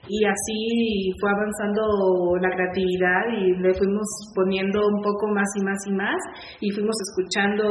Y 0.06 0.24
así 0.24 1.12
fue 1.20 1.30
avanzando 1.30 1.82
la 2.40 2.50
creatividad 2.54 3.22
y 3.34 3.58
le 3.58 3.74
fuimos 3.74 4.06
poniendo 4.34 4.80
un 4.86 5.02
poco 5.02 5.28
más 5.34 5.48
y 5.56 5.64
más 5.64 5.78
y 5.86 5.92
más. 5.92 6.20
Y 6.60 6.70
fuimos 6.70 6.96
escuchando 7.10 7.64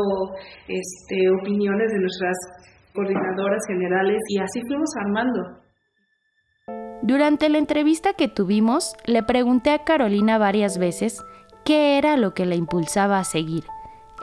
este, 0.67 1.29
opiniones 1.41 1.91
de 1.91 1.99
nuestras 1.99 2.35
coordinadoras 2.93 3.61
generales 3.67 4.19
y 4.29 4.39
así 4.39 4.59
fuimos 4.67 4.89
armando. 5.05 5.41
Durante 7.01 7.47
la 7.47 7.59
entrevista 7.59 8.11
que 8.13 8.27
tuvimos, 8.27 8.93
le 9.05 9.23
pregunté 9.23 9.71
a 9.71 9.85
Carolina 9.85 10.37
varias 10.37 10.77
veces 10.77 11.23
qué 11.63 11.97
era 11.97 12.17
lo 12.17 12.33
que 12.33 12.45
la 12.45 12.55
impulsaba 12.55 13.19
a 13.19 13.23
seguir 13.23 13.63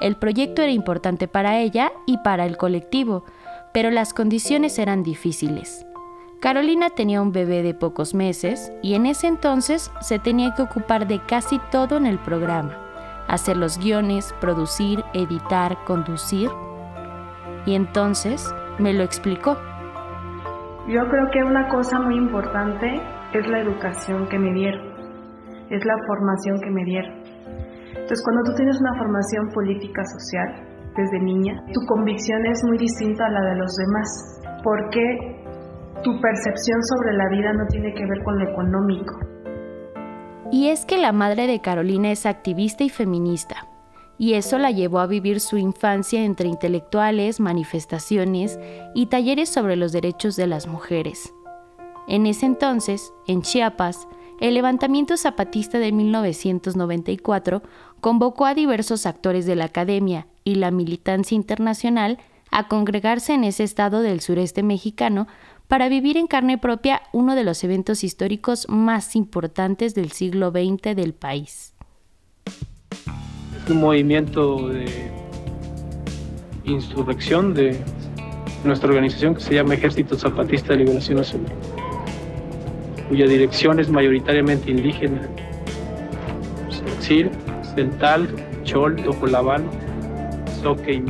el 0.00 0.16
proyecto 0.16 0.62
era 0.62 0.72
importante 0.72 1.28
para 1.28 1.58
ella 1.58 1.92
y 2.06 2.18
para 2.18 2.46
el 2.46 2.56
colectivo, 2.56 3.24
pero 3.72 3.90
las 3.90 4.14
condiciones 4.14 4.78
eran 4.78 5.02
difíciles. 5.02 5.86
Carolina 6.40 6.90
tenía 6.90 7.22
un 7.22 7.32
bebé 7.32 7.62
de 7.62 7.74
pocos 7.74 8.14
meses 8.14 8.70
y 8.82 8.94
en 8.94 9.06
ese 9.06 9.26
entonces 9.26 9.90
se 10.00 10.18
tenía 10.18 10.54
que 10.54 10.62
ocupar 10.62 11.06
de 11.06 11.20
casi 11.20 11.58
todo 11.70 11.96
en 11.96 12.04
el 12.04 12.18
programa, 12.18 12.76
hacer 13.26 13.56
los 13.56 13.78
guiones, 13.78 14.34
producir, 14.40 15.02
editar, 15.14 15.78
conducir. 15.84 16.50
Y 17.64 17.74
entonces 17.74 18.54
me 18.78 18.92
lo 18.92 19.02
explicó. 19.02 19.56
Yo 20.88 21.08
creo 21.08 21.30
que 21.32 21.42
una 21.42 21.68
cosa 21.68 21.98
muy 22.00 22.16
importante 22.16 23.00
es 23.32 23.46
la 23.48 23.60
educación 23.60 24.28
que 24.28 24.38
me 24.38 24.52
dieron, 24.52 24.86
es 25.70 25.84
la 25.84 25.96
formación 26.06 26.60
que 26.60 26.70
me 26.70 26.84
dieron. 26.84 27.15
Entonces, 28.06 28.24
cuando 28.24 28.44
tú 28.44 28.54
tienes 28.54 28.80
una 28.80 28.94
formación 28.98 29.48
política 29.52 30.04
social 30.04 30.62
desde 30.96 31.18
niña, 31.18 31.60
tu 31.74 31.84
convicción 31.88 32.46
es 32.46 32.62
muy 32.62 32.78
distinta 32.78 33.26
a 33.26 33.30
la 33.30 33.40
de 33.50 33.56
los 33.56 33.74
demás, 33.74 34.40
porque 34.62 35.42
tu 36.04 36.20
percepción 36.20 36.84
sobre 36.84 37.14
la 37.14 37.28
vida 37.30 37.52
no 37.52 37.66
tiene 37.66 37.92
que 37.94 38.06
ver 38.06 38.22
con 38.22 38.38
lo 38.38 38.48
económico. 38.48 39.12
Y 40.52 40.68
es 40.68 40.86
que 40.86 40.98
la 40.98 41.10
madre 41.10 41.48
de 41.48 41.60
Carolina 41.60 42.12
es 42.12 42.26
activista 42.26 42.84
y 42.84 42.90
feminista, 42.90 43.66
y 44.18 44.34
eso 44.34 44.56
la 44.58 44.70
llevó 44.70 45.00
a 45.00 45.08
vivir 45.08 45.40
su 45.40 45.58
infancia 45.58 46.22
entre 46.22 46.46
intelectuales, 46.46 47.40
manifestaciones 47.40 48.56
y 48.94 49.06
talleres 49.06 49.48
sobre 49.48 49.74
los 49.74 49.90
derechos 49.90 50.36
de 50.36 50.46
las 50.46 50.68
mujeres. 50.68 51.34
En 52.06 52.26
ese 52.26 52.46
entonces, 52.46 53.12
en 53.26 53.42
Chiapas, 53.42 54.06
el 54.40 54.54
levantamiento 54.54 55.16
zapatista 55.16 55.78
de 55.78 55.92
1994 55.92 57.62
convocó 58.00 58.44
a 58.44 58.54
diversos 58.54 59.06
actores 59.06 59.46
de 59.46 59.56
la 59.56 59.64
academia 59.66 60.26
y 60.44 60.56
la 60.56 60.70
militancia 60.70 61.34
internacional 61.34 62.18
a 62.50 62.68
congregarse 62.68 63.32
en 63.32 63.44
ese 63.44 63.64
estado 63.64 64.02
del 64.02 64.20
sureste 64.20 64.62
mexicano 64.62 65.26
para 65.68 65.88
vivir 65.88 66.16
en 66.16 66.26
carne 66.26 66.58
propia 66.58 67.02
uno 67.12 67.34
de 67.34 67.44
los 67.44 67.64
eventos 67.64 68.04
históricos 68.04 68.68
más 68.68 69.16
importantes 69.16 69.94
del 69.94 70.12
siglo 70.12 70.50
XX 70.50 70.94
del 70.94 71.12
país. 71.12 71.74
Es 73.64 73.70
un 73.70 73.80
movimiento 73.80 74.68
de 74.68 75.10
insurrección 76.64 77.54
de 77.54 77.80
nuestra 78.64 78.88
organización 78.90 79.34
que 79.34 79.40
se 79.40 79.54
llama 79.54 79.74
Ejército 79.74 80.16
Zapatista 80.16 80.74
de 80.74 80.80
Liberación 80.80 81.18
Nacional 81.18 81.52
cuya 83.08 83.26
dirección 83.26 83.80
es 83.80 83.90
mayoritariamente 83.90 84.70
indígena. 84.70 85.22
Tzil, 87.00 87.30
Cental, 87.74 88.28
Chol, 88.64 88.96
Tojolabal, 88.96 89.64
Soque 90.62 90.92
y 90.94 91.00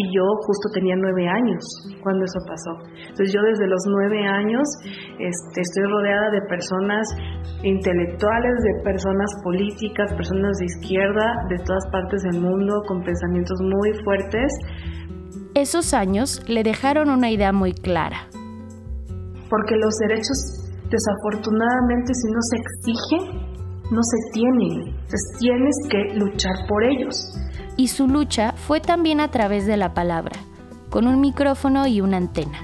y 0.00 0.16
yo 0.16 0.24
justo 0.46 0.72
tenía 0.72 0.96
nueve 0.96 1.28
años 1.28 1.60
cuando 2.02 2.24
eso 2.24 2.40
pasó. 2.48 2.72
Entonces 2.88 3.32
yo 3.34 3.42
desde 3.42 3.66
los 3.68 3.84
nueve 3.86 4.24
años 4.26 4.64
este, 5.18 5.60
estoy 5.60 5.84
rodeada 5.84 6.30
de 6.30 6.40
personas 6.48 7.04
intelectuales, 7.62 8.54
de 8.64 8.82
personas 8.82 9.28
políticas, 9.44 10.08
personas 10.14 10.56
de 10.56 10.64
izquierda, 10.64 11.26
de 11.50 11.58
todas 11.58 11.84
partes 11.92 12.22
del 12.22 12.40
mundo, 12.40 12.80
con 12.88 13.02
pensamientos 13.02 13.60
muy 13.60 13.92
fuertes 14.02 14.48
esos 15.60 15.94
años 15.94 16.42
le 16.46 16.62
dejaron 16.62 17.10
una 17.10 17.30
idea 17.30 17.52
muy 17.52 17.72
clara. 17.72 18.28
Porque 19.48 19.76
los 19.76 19.94
derechos, 19.96 20.70
desafortunadamente, 20.90 22.14
si 22.14 22.30
no 22.30 22.40
se 22.40 22.56
exigen, 22.56 23.50
no 23.90 24.02
se 24.02 24.32
tienen. 24.32 24.88
Entonces 24.88 25.36
tienes 25.38 25.76
que 25.88 26.14
luchar 26.18 26.66
por 26.68 26.84
ellos. 26.84 27.34
Y 27.76 27.88
su 27.88 28.06
lucha 28.06 28.52
fue 28.52 28.80
también 28.80 29.20
a 29.20 29.30
través 29.30 29.66
de 29.66 29.76
la 29.76 29.94
palabra, 29.94 30.38
con 30.90 31.06
un 31.06 31.20
micrófono 31.20 31.86
y 31.86 32.00
una 32.00 32.18
antena. 32.18 32.58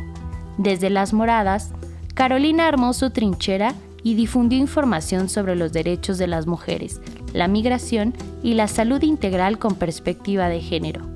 Desde 0.58 0.90
las 0.90 1.12
moradas, 1.12 1.72
Carolina 2.14 2.66
armó 2.66 2.92
su 2.92 3.10
trinchera 3.10 3.74
y 4.02 4.14
difundió 4.14 4.58
información 4.58 5.28
sobre 5.28 5.56
los 5.56 5.72
derechos 5.72 6.16
de 6.18 6.28
las 6.28 6.46
mujeres, 6.46 7.00
la 7.32 7.48
migración 7.48 8.14
y 8.42 8.54
la 8.54 8.68
salud 8.68 9.02
integral 9.02 9.58
con 9.58 9.74
perspectiva 9.74 10.48
de 10.48 10.60
género. 10.60 11.15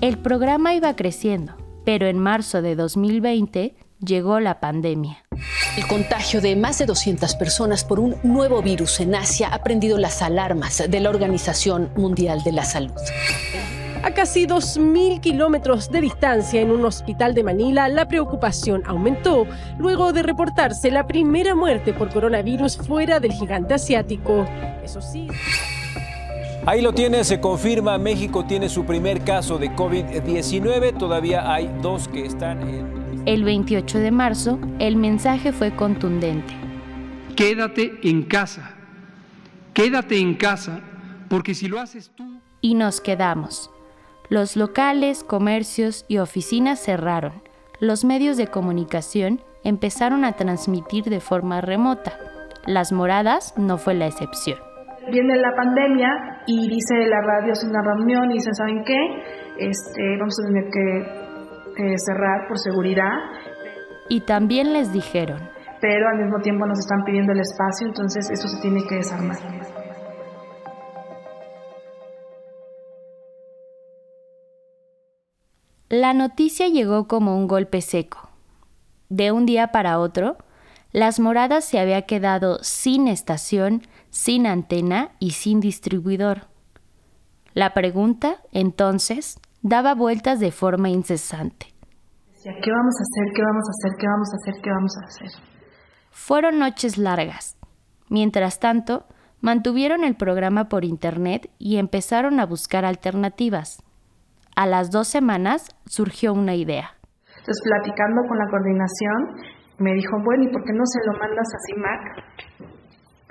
El 0.00 0.16
programa 0.16 0.74
iba 0.74 0.96
creciendo, 0.96 1.58
pero 1.84 2.06
en 2.06 2.18
marzo 2.18 2.62
de 2.62 2.74
2020 2.74 3.76
llegó 4.02 4.40
la 4.40 4.58
pandemia. 4.58 5.22
El 5.76 5.86
contagio 5.86 6.40
de 6.40 6.56
más 6.56 6.78
de 6.78 6.86
200 6.86 7.34
personas 7.34 7.84
por 7.84 8.00
un 8.00 8.16
nuevo 8.22 8.62
virus 8.62 8.98
en 9.00 9.14
Asia 9.14 9.48
ha 9.52 9.62
prendido 9.62 9.98
las 9.98 10.22
alarmas 10.22 10.82
de 10.88 11.00
la 11.00 11.10
Organización 11.10 11.90
Mundial 11.96 12.42
de 12.42 12.52
la 12.52 12.64
Salud. 12.64 12.94
A 14.02 14.12
casi 14.12 14.46
2.000 14.46 15.20
kilómetros 15.20 15.90
de 15.90 16.00
distancia 16.00 16.62
en 16.62 16.70
un 16.70 16.86
hospital 16.86 17.34
de 17.34 17.44
Manila, 17.44 17.86
la 17.90 18.08
preocupación 18.08 18.82
aumentó 18.86 19.46
luego 19.78 20.14
de 20.14 20.22
reportarse 20.22 20.90
la 20.90 21.06
primera 21.06 21.54
muerte 21.54 21.92
por 21.92 22.10
coronavirus 22.10 22.78
fuera 22.78 23.20
del 23.20 23.32
gigante 23.32 23.74
asiático. 23.74 24.46
Eso 24.82 25.02
sí. 25.02 25.28
Ahí 26.66 26.82
lo 26.82 26.92
tiene, 26.92 27.24
se 27.24 27.40
confirma, 27.40 27.96
México 27.96 28.44
tiene 28.44 28.68
su 28.68 28.84
primer 28.84 29.24
caso 29.24 29.56
de 29.56 29.70
COVID-19, 29.70 30.98
todavía 30.98 31.50
hay 31.50 31.70
dos 31.80 32.06
que 32.06 32.26
están 32.26 32.60
en... 32.68 33.22
El 33.24 33.44
28 33.44 33.98
de 33.98 34.10
marzo, 34.10 34.58
el 34.78 34.96
mensaje 34.96 35.52
fue 35.52 35.74
contundente. 35.74 36.52
Quédate 37.34 37.98
en 38.02 38.24
casa, 38.24 38.74
quédate 39.72 40.18
en 40.18 40.34
casa, 40.34 40.82
porque 41.30 41.54
si 41.54 41.66
lo 41.66 41.80
haces 41.80 42.10
tú... 42.14 42.40
Y 42.60 42.74
nos 42.74 43.00
quedamos. 43.00 43.70
Los 44.28 44.54
locales, 44.54 45.24
comercios 45.24 46.04
y 46.08 46.18
oficinas 46.18 46.78
cerraron. 46.78 47.42
Los 47.80 48.04
medios 48.04 48.36
de 48.36 48.48
comunicación 48.48 49.40
empezaron 49.64 50.26
a 50.26 50.32
transmitir 50.32 51.04
de 51.04 51.20
forma 51.20 51.62
remota. 51.62 52.18
Las 52.66 52.92
moradas 52.92 53.54
no 53.56 53.78
fue 53.78 53.94
la 53.94 54.06
excepción. 54.06 54.58
Viene 55.10 55.36
la 55.36 55.52
pandemia 55.56 56.42
y 56.46 56.68
dice 56.68 56.94
la 57.08 57.20
radio 57.20 57.52
es 57.52 57.64
una 57.64 57.82
reunión 57.82 58.30
y 58.30 58.34
dicen, 58.34 58.54
¿saben 58.54 58.84
qué? 58.84 58.98
Este, 59.58 60.16
vamos 60.18 60.36
a 60.38 60.46
tener 60.46 60.64
que 60.70 61.82
eh, 61.82 61.98
cerrar 61.98 62.46
por 62.46 62.58
seguridad. 62.58 63.12
Y 64.08 64.20
también 64.20 64.72
les 64.72 64.92
dijeron. 64.92 65.40
Pero 65.80 66.08
al 66.08 66.18
mismo 66.22 66.40
tiempo 66.40 66.66
nos 66.66 66.78
están 66.78 67.02
pidiendo 67.04 67.32
el 67.32 67.40
espacio, 67.40 67.88
entonces 67.88 68.30
eso 68.30 68.46
se 68.46 68.60
tiene 68.60 68.82
que 68.88 68.96
desarmar. 68.96 69.38
La 75.88 76.12
noticia 76.12 76.68
llegó 76.68 77.08
como 77.08 77.36
un 77.36 77.48
golpe 77.48 77.80
seco. 77.80 78.28
De 79.08 79.32
un 79.32 79.44
día 79.44 79.68
para 79.72 79.98
otro, 79.98 80.36
Las 80.92 81.18
Moradas 81.18 81.64
se 81.64 81.80
había 81.80 82.02
quedado 82.02 82.58
sin 82.62 83.08
estación, 83.08 83.82
sin 84.10 84.46
antena 84.46 85.10
y 85.18 85.30
sin 85.30 85.60
distribuidor. 85.60 86.46
La 87.54 87.74
pregunta, 87.74 88.36
entonces, 88.52 89.40
daba 89.62 89.94
vueltas 89.94 90.38
de 90.40 90.52
forma 90.52 90.88
incesante. 90.90 91.66
¿Qué 92.42 92.70
vamos 92.70 92.94
a 92.98 93.02
hacer? 93.02 93.32
¿Qué 93.34 93.42
vamos 93.42 93.64
a 93.68 93.72
hacer? 93.72 93.98
¿Qué 93.98 94.06
vamos 94.06 94.28
a 94.32 94.36
hacer? 94.36 94.62
¿Qué 94.62 94.70
vamos 94.70 94.96
a 94.96 95.04
hacer? 95.04 95.42
Fueron 96.10 96.58
noches 96.58 96.96
largas. 96.96 97.56
Mientras 98.08 98.60
tanto, 98.60 99.04
mantuvieron 99.40 100.04
el 100.04 100.16
programa 100.16 100.68
por 100.68 100.84
internet 100.84 101.50
y 101.58 101.76
empezaron 101.76 102.40
a 102.40 102.46
buscar 102.46 102.84
alternativas. 102.84 103.82
A 104.56 104.66
las 104.66 104.90
dos 104.90 105.08
semanas 105.08 105.68
surgió 105.86 106.32
una 106.32 106.54
idea. 106.54 106.94
Entonces, 107.38 107.62
platicando 107.62 108.22
con 108.28 108.38
la 108.38 108.48
coordinación, 108.50 109.60
me 109.78 109.94
dijo, 109.94 110.16
bueno, 110.24 110.44
¿y 110.44 110.52
por 110.52 110.64
qué 110.64 110.72
no 110.72 110.84
se 110.84 110.98
lo 111.06 111.18
mandas 111.18 111.48
a 111.54 111.58
CIMAC? 111.66 112.79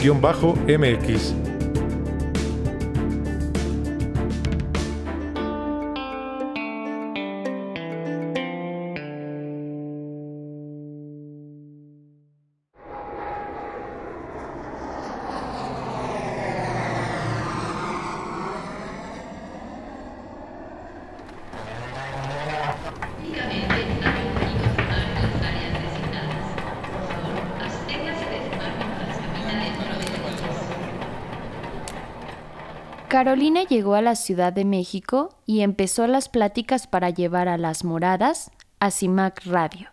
Llegó 33.68 33.94
a 33.94 34.02
la 34.02 34.14
Ciudad 34.14 34.52
de 34.52 34.64
México 34.64 35.30
y 35.46 35.62
empezó 35.62 36.06
las 36.06 36.28
pláticas 36.28 36.86
para 36.86 37.10
llevar 37.10 37.48
a 37.48 37.56
las 37.56 37.84
moradas 37.84 38.50
a 38.80 38.90
CIMAC 38.90 39.46
Radio. 39.46 39.88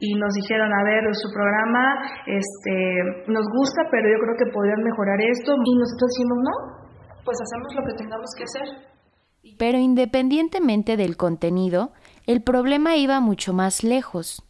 Y 0.00 0.14
nos 0.14 0.34
dijeron, 0.34 0.70
a 0.72 0.84
ver, 0.84 1.04
su 1.14 1.32
programa 1.32 1.82
este, 2.26 3.30
nos 3.32 3.46
gusta, 3.56 3.82
pero 3.90 4.08
yo 4.08 4.18
creo 4.22 4.36
que 4.36 4.52
podrían 4.52 4.82
mejorar 4.82 5.20
esto. 5.20 5.54
Y 5.54 5.76
nosotros 5.78 6.10
dijimos, 6.16 6.38
no, 6.42 7.22
pues 7.24 7.38
hacemos 7.40 7.74
lo 7.74 7.84
que 7.86 8.02
tengamos 8.02 8.30
que 8.36 8.44
hacer. 8.44 8.94
Pero 9.58 9.78
independientemente 9.78 10.96
del 10.96 11.16
contenido, 11.16 11.92
el 12.26 12.42
problema 12.42 12.96
iba 12.96 13.20
mucho 13.20 13.52
más 13.52 13.84
lejos. 13.84 14.42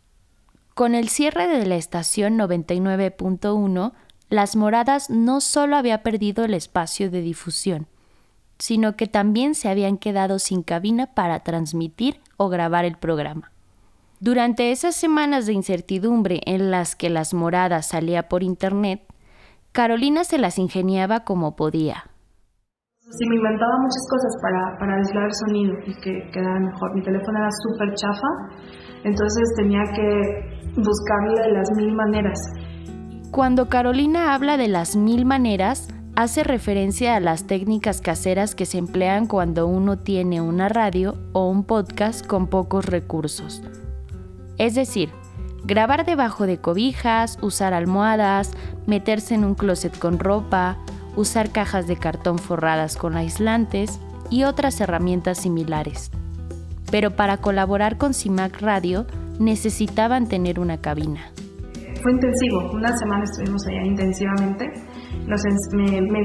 Con 0.74 0.94
el 0.94 1.09
cierre 1.09 1.46
de 1.46 1.66
la 1.66 1.77
estación 1.77 2.38
99.1, 2.38 3.92
Las 4.29 4.57
Moradas 4.57 5.11
no 5.11 5.40
solo 5.40 5.77
había 5.77 6.03
perdido 6.03 6.44
el 6.44 6.55
espacio 6.55 7.11
de 7.11 7.20
difusión, 7.20 7.87
sino 8.58 8.96
que 8.96 9.06
también 9.06 9.54
se 9.54 9.68
habían 9.68 9.98
quedado 9.98 10.38
sin 10.38 10.62
cabina 10.62 11.06
para 11.06 11.40
transmitir 11.40 12.20
o 12.36 12.48
grabar 12.48 12.84
el 12.84 12.96
programa. 12.96 13.50
Durante 14.20 14.70
esas 14.70 14.94
semanas 14.94 15.46
de 15.46 15.52
incertidumbre 15.52 16.40
en 16.46 16.70
las 16.70 16.96
que 16.96 17.10
las 17.10 17.34
moradas 17.34 17.88
salía 17.88 18.28
por 18.28 18.42
internet, 18.42 19.02
Carolina 19.72 20.24
se 20.24 20.38
las 20.38 20.58
ingeniaba 20.58 21.24
como 21.24 21.56
podía. 21.56 22.04
Sí, 23.00 23.28
me 23.28 23.36
inventaba 23.36 23.72
muchas 23.82 24.06
cosas 24.08 24.32
para, 24.40 24.78
para 24.78 24.96
aislar 24.96 25.24
el 25.24 25.34
sonido 25.34 25.74
y 25.86 25.94
que 26.00 26.30
quedara 26.32 26.58
mejor. 26.60 26.94
Mi 26.94 27.02
teléfono 27.02 27.38
era 27.38 27.50
súper 27.50 27.94
chafa, 27.94 28.28
entonces 29.04 29.52
tenía 29.56 29.82
que 29.94 30.72
buscarle 30.80 31.52
las 31.52 31.70
mil 31.76 31.94
maneras. 31.94 32.38
Cuando 33.30 33.68
Carolina 33.68 34.32
habla 34.32 34.56
de 34.56 34.68
las 34.68 34.96
mil 34.96 35.26
maneras, 35.26 35.88
hace 36.16 36.44
referencia 36.44 37.16
a 37.16 37.20
las 37.20 37.46
técnicas 37.46 38.00
caseras 38.00 38.55
que 38.55 38.66
se 38.66 38.79
emplean 38.79 39.27
cuando 39.27 39.66
uno 39.66 39.98
tiene 39.98 40.40
una 40.40 40.68
radio 40.68 41.16
o 41.33 41.48
un 41.48 41.64
podcast 41.64 42.24
con 42.24 42.46
pocos 42.46 42.87
recursos. 42.87 43.62
Es 44.59 44.74
decir, 44.74 45.11
grabar 45.64 46.07
debajo 46.07 46.46
de 46.46 46.59
cobijas, 46.59 47.38
usar 47.42 47.74
almohadas, 47.74 48.53
meterse 48.87 49.35
en 49.35 49.44
un 49.44 49.55
closet 49.55 49.98
con 49.98 50.18
ropa, 50.18 50.79
usar 51.16 51.50
cajas 51.50 51.87
de 51.87 51.96
cartón 51.96 52.38
forradas 52.38 52.96
con 52.96 53.16
aislantes 53.16 53.98
y 54.31 54.44
otras 54.44 54.81
herramientas 54.81 55.38
similares. 55.38 56.11
Pero 56.90 57.16
para 57.16 57.38
colaborar 57.38 57.98
con 57.98 58.14
CIMAC 58.14 58.61
Radio 58.61 59.07
necesitaban 59.40 60.29
tener 60.29 60.61
una 60.61 60.81
cabina. 60.81 61.33
Fue 62.03 62.12
intensivo, 62.12 62.70
una 62.72 62.96
semana 62.96 63.24
estuvimos 63.24 63.66
allá 63.66 63.83
intensivamente 63.85 64.70
nos, 65.26 65.42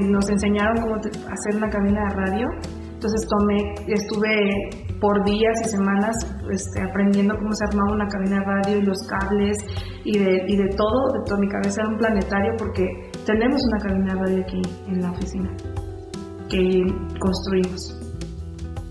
nos 0.08 0.30
enseñaron 0.30 0.76
cómo 0.82 0.96
hacer 0.96 1.56
una 1.56 1.68
cabina 1.68 2.00
de 2.08 2.14
radio. 2.16 2.46
Entonces 2.94 3.26
tomé, 3.28 3.74
estuve 3.88 4.90
por 5.00 5.24
días 5.24 5.54
y 5.64 5.68
semanas 5.70 6.14
este, 6.50 6.82
aprendiendo 6.82 7.34
cómo 7.38 7.50
se 7.52 7.64
armaba 7.64 7.94
una 7.94 8.06
cabina 8.08 8.36
de 8.36 8.44
radio 8.44 8.78
y 8.78 8.82
los 8.82 8.98
cables 9.08 9.56
y 10.04 10.18
de, 10.18 10.44
y 10.46 10.56
de 10.56 10.68
todo, 10.76 11.12
de 11.14 11.24
toda 11.24 11.40
mi 11.40 11.48
cabeza 11.48 11.80
era 11.80 11.90
un 11.90 11.96
planetario 11.96 12.52
porque 12.58 12.86
tenemos 13.24 13.62
una 13.72 13.78
cabina 13.78 14.14
de 14.14 14.20
radio 14.20 14.42
aquí 14.42 14.62
en 14.88 15.00
la 15.00 15.10
oficina 15.12 15.50
que 16.50 16.82
construimos. 17.18 17.96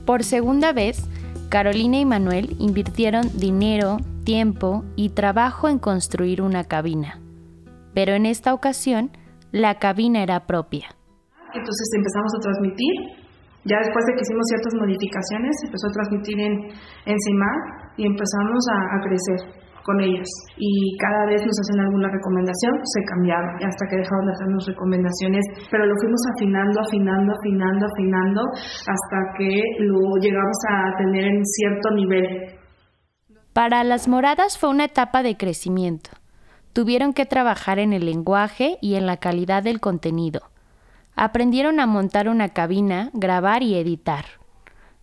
Por 0.06 0.24
segunda 0.24 0.74
vez, 0.74 1.08
Carolina 1.50 2.00
y 2.00 2.06
Manuel 2.06 2.56
invirtieron 2.58 3.30
dinero, 3.38 3.98
tiempo 4.24 4.84
y 4.95 5.10
trabajo 5.10 5.67
en 5.67 5.78
construir 5.78 6.41
una 6.41 6.63
cabina. 6.63 7.19
Pero 7.93 8.13
en 8.13 8.26
esta 8.26 8.54
ocasión, 8.54 9.12
la 9.52 9.76
cabina 9.76 10.24
era 10.24 10.46
propia. 10.46 10.88
Entonces 11.54 11.88
empezamos 11.96 12.32
a 12.38 12.40
transmitir. 12.42 12.94
Ya 13.66 13.78
después 13.78 14.06
de 14.06 14.14
que 14.16 14.22
hicimos 14.22 14.46
ciertas 14.48 14.74
modificaciones, 14.80 15.54
empezó 15.66 15.88
a 15.88 15.92
transmitir 15.92 16.40
en, 16.40 16.54
en 17.06 17.18
y 17.98 18.06
empezamos 18.08 18.64
a 18.72 19.02
crecer 19.04 19.70
con 19.90 20.00
ellos 20.02 20.28
y 20.58 20.98
cada 20.98 21.26
vez 21.26 21.42
nos 21.42 21.58
hacen 21.62 21.82
alguna 21.82 22.10
recomendación, 22.10 22.74
se 22.84 23.02
cambiaron 23.10 23.56
hasta 23.58 23.86
que 23.90 23.98
dejaron 23.98 24.26
de 24.26 24.34
hacernos 24.34 24.68
recomendaciones, 24.68 25.44
pero 25.72 25.86
lo 25.86 25.96
fuimos 25.98 26.22
afinando, 26.36 26.82
afinando, 26.82 27.34
afinando, 27.34 27.86
afinando 27.86 28.42
hasta 28.86 29.18
que 29.38 29.50
lo 29.80 30.00
llegamos 30.22 30.58
a 30.70 30.98
tener 30.98 31.26
en 31.26 31.44
cierto 31.44 31.90
nivel. 31.92 32.28
Para 33.54 33.84
las 33.84 34.08
moradas 34.08 34.58
fue 34.60 34.70
una 34.70 34.86
etapa 34.86 35.24
de 35.24 35.36
crecimiento. 35.36 36.12
Tuvieron 36.73 37.13
que 37.13 37.25
trabajar 37.25 37.79
en 37.79 37.93
el 37.93 38.05
lenguaje 38.05 38.77
y 38.82 38.95
en 38.95 39.05
la 39.05 39.17
calidad 39.17 39.63
del 39.63 39.79
contenido. 39.79 40.41
Aprendieron 41.15 41.79
a 41.79 41.88
montar 41.88 42.29
una 42.29 42.49
cabina, 42.49 43.10
grabar 43.13 43.63
y 43.63 43.75
editar. 43.75 44.25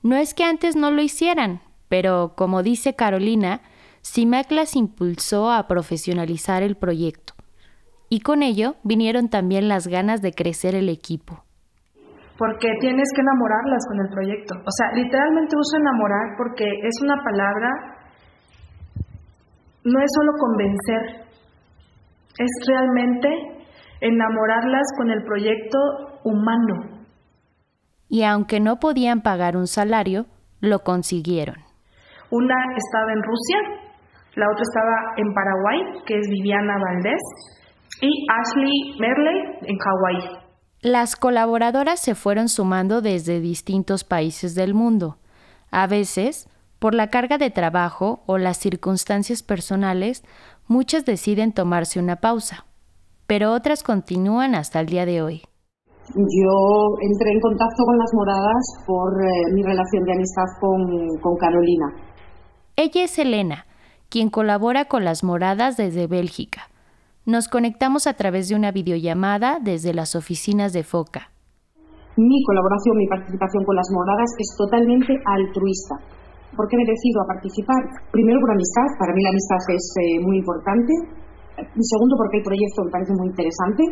No 0.02 0.16
es 0.16 0.34
que 0.34 0.44
antes 0.44 0.76
no 0.76 0.90
lo 0.90 1.02
hicieran, 1.02 1.60
pero 1.88 2.34
como 2.36 2.62
dice 2.62 2.94
Carolina, 2.94 3.60
CIMAC 4.04 4.50
las 4.52 4.76
impulsó 4.76 5.50
a 5.50 5.66
profesionalizar 5.66 6.62
el 6.62 6.76
proyecto 6.76 7.36
y 8.08 8.20
con 8.20 8.42
ello 8.42 8.76
vinieron 8.84 9.28
también 9.28 9.68
las 9.68 9.88
ganas 9.88 10.22
de 10.22 10.32
crecer 10.32 10.74
el 10.74 10.88
equipo. 10.88 11.42
Porque 12.38 12.68
tienes 12.80 13.08
que 13.14 13.22
enamorarlas 13.22 13.86
con 13.88 14.00
el 14.00 14.08
proyecto. 14.12 14.54
O 14.54 14.70
sea, 14.70 14.92
literalmente 14.92 15.56
uso 15.56 15.76
enamorar 15.78 16.36
porque 16.36 16.64
es 16.64 17.02
una 17.02 17.16
palabra, 17.24 17.70
no 19.84 19.98
es 20.00 20.10
solo 20.14 20.32
convencer, 20.38 21.25
es 22.38 22.50
realmente 22.68 23.28
enamorarlas 24.00 24.86
con 24.96 25.10
el 25.10 25.22
proyecto 25.24 25.78
humano. 26.24 27.06
Y 28.08 28.22
aunque 28.22 28.60
no 28.60 28.76
podían 28.76 29.22
pagar 29.22 29.56
un 29.56 29.66
salario, 29.66 30.26
lo 30.60 30.80
consiguieron. 30.80 31.56
Una 32.30 32.54
estaba 32.76 33.12
en 33.12 33.22
Rusia 33.22 33.86
la 34.36 34.50
otra 34.50 34.64
estaba 34.64 35.14
en 35.16 35.32
Paraguay, 35.32 36.02
que 36.04 36.18
es 36.18 36.28
Viviana 36.28 36.74
Valdés, 36.78 37.22
y 38.02 38.26
Ashley 38.28 38.98
Merley 39.00 39.58
en 39.62 39.78
Hawái. 39.78 40.38
Las 40.82 41.16
colaboradoras 41.16 42.00
se 42.00 42.14
fueron 42.14 42.50
sumando 42.50 43.00
desde 43.00 43.40
distintos 43.40 44.04
países 44.04 44.54
del 44.54 44.74
mundo. 44.74 45.16
A 45.70 45.86
veces, 45.86 46.50
por 46.78 46.94
la 46.94 47.08
carga 47.08 47.38
de 47.38 47.50
trabajo 47.50 48.22
o 48.26 48.36
las 48.36 48.58
circunstancias 48.58 49.42
personales, 49.42 50.22
muchas 50.68 51.04
deciden 51.04 51.52
tomarse 51.52 51.98
una 52.00 52.16
pausa, 52.16 52.66
pero 53.26 53.52
otras 53.52 53.82
continúan 53.82 54.54
hasta 54.54 54.80
el 54.80 54.86
día 54.86 55.06
de 55.06 55.22
hoy. 55.22 55.42
Yo 56.14 56.96
entré 57.02 57.32
en 57.32 57.40
contacto 57.40 57.84
con 57.84 57.98
las 57.98 58.10
moradas 58.14 58.84
por 58.86 59.12
eh, 59.24 59.52
mi 59.54 59.62
relación 59.62 60.04
de 60.04 60.12
amistad 60.12 60.44
con, 60.60 61.18
con 61.20 61.36
Carolina. 61.36 61.86
Ella 62.76 63.04
es 63.04 63.18
Elena, 63.18 63.66
quien 64.08 64.30
colabora 64.30 64.84
con 64.84 65.04
las 65.04 65.24
moradas 65.24 65.76
desde 65.76 66.06
Bélgica. 66.06 66.68
Nos 67.24 67.48
conectamos 67.48 68.06
a 68.06 68.14
través 68.14 68.48
de 68.48 68.54
una 68.54 68.70
videollamada 68.70 69.58
desde 69.60 69.92
las 69.92 70.14
oficinas 70.14 70.72
de 70.72 70.84
FOCA. 70.84 71.30
Mi 72.16 72.42
colaboración, 72.44 72.96
mi 72.96 73.06
participación 73.08 73.64
con 73.64 73.76
las 73.76 73.88
moradas 73.90 74.30
es 74.38 74.56
totalmente 74.56 75.12
altruista. 75.26 75.96
¿Por 76.54 76.68
qué 76.68 76.76
me 76.76 76.84
decido 76.84 77.22
a 77.22 77.26
participar? 77.26 77.80
Primero 78.12 78.40
por 78.40 78.52
amistad, 78.52 78.86
para 78.98 79.12
mí 79.12 79.22
la 79.22 79.30
amistad 79.30 79.58
es 79.74 79.94
eh, 79.98 80.20
muy 80.20 80.38
importante. 80.38 80.92
Segundo 81.56 82.14
porque 82.16 82.38
el 82.38 82.44
proyecto 82.44 82.84
me 82.84 82.90
parece 82.90 83.12
muy 83.14 83.28
interesante. 83.28 83.82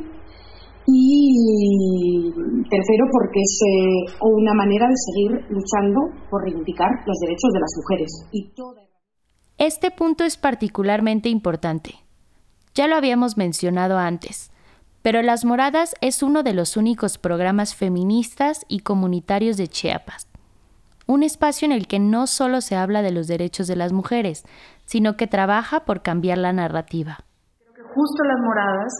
Y 0.87 2.31
tercero 2.69 3.05
porque 3.11 3.40
es 3.40 3.61
eh, 3.64 4.17
una 4.21 4.53
manera 4.53 4.87
de 4.87 4.95
seguir 4.97 5.31
luchando 5.49 6.01
por 6.29 6.43
reivindicar 6.43 6.90
los 7.07 7.19
derechos 7.21 7.51
de 7.53 7.61
las 7.61 7.73
mujeres. 7.77 8.11
Y 8.33 8.53
este 9.57 9.90
punto 9.90 10.25
es 10.25 10.37
particularmente 10.37 11.29
importante. 11.29 11.95
Ya 12.75 12.87
lo 12.88 12.97
habíamos 12.97 13.37
mencionado 13.37 13.99
antes, 13.99 14.51
pero 15.01 15.23
Las 15.23 15.45
Moradas 15.45 15.95
es 16.01 16.23
uno 16.23 16.43
de 16.43 16.55
los 16.55 16.77
únicos 16.77 17.19
programas 17.19 17.75
feministas 17.75 18.67
y 18.69 18.81
comunitarios 18.81 19.57
de 19.57 19.69
Chiapas. 19.69 20.29
Un 21.07 21.23
espacio 21.23 21.67
en 21.67 21.73
el 21.73 21.87
que 21.87 21.99
no 22.01 22.27
solo 22.27 22.61
se 22.61 22.77
habla 22.77 23.03
de 23.03 23.12
los 23.12 23.27
derechos 23.27 23.67
de 23.67 23.77
las 23.77 23.93
mujeres, 23.93 24.45
sino 24.85 25.17
que 25.17 25.27
trabaja 25.27 25.85
por 25.85 26.03
cambiar 26.03 26.38
la 26.38 26.53
narrativa. 26.53 27.19
Justo 27.95 28.25
Las 28.25 28.40
Moradas 28.40 28.93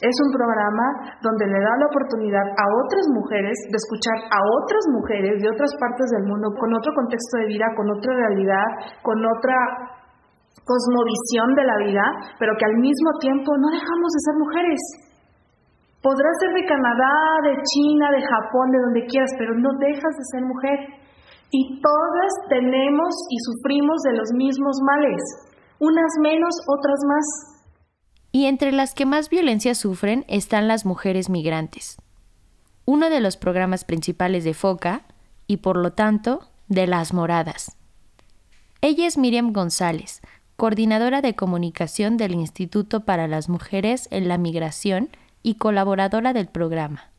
es 0.00 0.16
un 0.24 0.32
programa 0.32 1.20
donde 1.20 1.44
le 1.44 1.60
da 1.60 1.76
la 1.76 1.86
oportunidad 1.92 2.46
a 2.56 2.64
otras 2.64 3.04
mujeres 3.12 3.52
de 3.68 3.76
escuchar 3.76 4.16
a 4.32 4.40
otras 4.40 4.84
mujeres 4.96 5.36
de 5.44 5.48
otras 5.52 5.70
partes 5.76 6.08
del 6.16 6.24
mundo 6.24 6.48
con 6.56 6.72
otro 6.72 6.92
contexto 6.96 7.36
de 7.44 7.52
vida, 7.52 7.68
con 7.76 7.84
otra 7.92 8.12
realidad, 8.16 8.64
con 9.04 9.20
otra 9.20 10.00
cosmovisión 10.64 11.52
de 11.52 11.64
la 11.68 11.76
vida, 11.84 12.04
pero 12.40 12.56
que 12.56 12.64
al 12.64 12.80
mismo 12.80 13.10
tiempo 13.20 13.52
no 13.60 13.68
dejamos 13.68 14.08
de 14.16 14.20
ser 14.24 14.36
mujeres. 14.40 14.80
Podrás 16.00 16.32
ser 16.40 16.52
de 16.56 16.64
Canadá, 16.64 17.14
de 17.44 17.54
China, 17.60 18.08
de 18.16 18.24
Japón, 18.24 18.72
de 18.72 18.80
donde 18.80 19.04
quieras, 19.04 19.30
pero 19.36 19.52
no 19.52 19.68
dejas 19.84 20.14
de 20.16 20.24
ser 20.32 20.42
mujer. 20.48 20.78
Y 21.52 21.80
todas 21.80 22.32
tenemos 22.48 23.14
y 23.28 23.36
sufrimos 23.38 24.02
de 24.02 24.12
los 24.12 24.30
mismos 24.32 24.78
males, 24.82 25.22
unas 25.80 26.12
menos, 26.22 26.54
otras 26.68 27.00
más. 27.06 27.24
Y 28.32 28.46
entre 28.46 28.70
las 28.70 28.94
que 28.94 29.06
más 29.06 29.28
violencia 29.28 29.74
sufren 29.74 30.24
están 30.28 30.68
las 30.68 30.86
mujeres 30.86 31.28
migrantes. 31.28 31.96
Uno 32.84 33.10
de 33.10 33.20
los 33.20 33.36
programas 33.36 33.84
principales 33.84 34.44
de 34.44 34.54
FOCA, 34.54 35.02
y 35.48 35.56
por 35.56 35.76
lo 35.76 35.92
tanto, 35.92 36.40
de 36.68 36.86
las 36.86 37.12
moradas. 37.12 37.76
Ella 38.80 39.08
es 39.08 39.18
Miriam 39.18 39.52
González, 39.52 40.20
coordinadora 40.56 41.20
de 41.20 41.34
comunicación 41.34 42.16
del 42.16 42.34
Instituto 42.34 43.00
para 43.00 43.26
las 43.26 43.48
Mujeres 43.48 44.06
en 44.12 44.28
la 44.28 44.38
Migración 44.38 45.08
y 45.42 45.56
colaboradora 45.56 46.32
del 46.32 46.46
programa. 46.46 47.09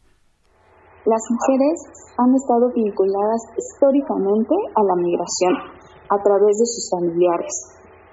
Las 1.01 1.23
mujeres 1.33 1.81
han 2.21 2.29
estado 2.37 2.69
vinculadas 2.77 3.41
históricamente 3.57 4.53
a 4.77 4.81
la 4.85 4.95
migración 5.01 5.81
a 6.13 6.17
través 6.21 6.53
de 6.61 6.67
sus 6.69 6.85
familiares, 6.93 7.49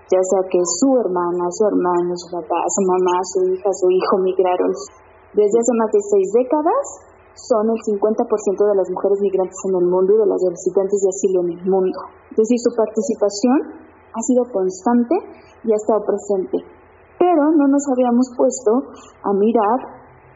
ya 0.08 0.22
sea 0.24 0.48
que 0.48 0.56
su 0.64 0.96
hermana, 0.96 1.52
su 1.52 1.68
hermano, 1.68 2.16
su 2.16 2.32
papá, 2.32 2.64
su 2.72 2.82
mamá, 2.88 3.16
su 3.28 3.44
hija, 3.52 3.68
su 3.76 3.90
hijo 3.92 4.14
migraron. 4.24 4.72
Desde 5.36 5.60
hace 5.60 5.72
más 5.76 5.92
de 5.92 6.00
seis 6.00 6.32
décadas 6.32 6.84
son 7.36 7.68
el 7.68 7.76
50% 7.76 8.24
de 8.24 8.76
las 8.80 8.88
mujeres 8.88 9.20
migrantes 9.20 9.60
en 9.68 9.84
el 9.84 9.86
mundo 9.92 10.16
y 10.16 10.18
de 10.24 10.26
las 10.32 10.40
solicitantes 10.40 10.96
de 11.04 11.08
asilo 11.12 11.38
en 11.44 11.50
el 11.60 11.64
mundo. 11.68 11.98
Es 12.32 12.40
decir, 12.40 12.56
su 12.56 12.72
participación 12.72 13.84
ha 14.16 14.20
sido 14.24 14.48
constante 14.48 15.14
y 15.60 15.72
ha 15.72 15.76
estado 15.76 16.08
presente. 16.08 16.56
Pero 17.20 17.52
no 17.52 17.68
nos 17.68 17.84
habíamos 17.92 18.32
puesto 18.32 18.96
a 19.28 19.30
mirar 19.36 19.76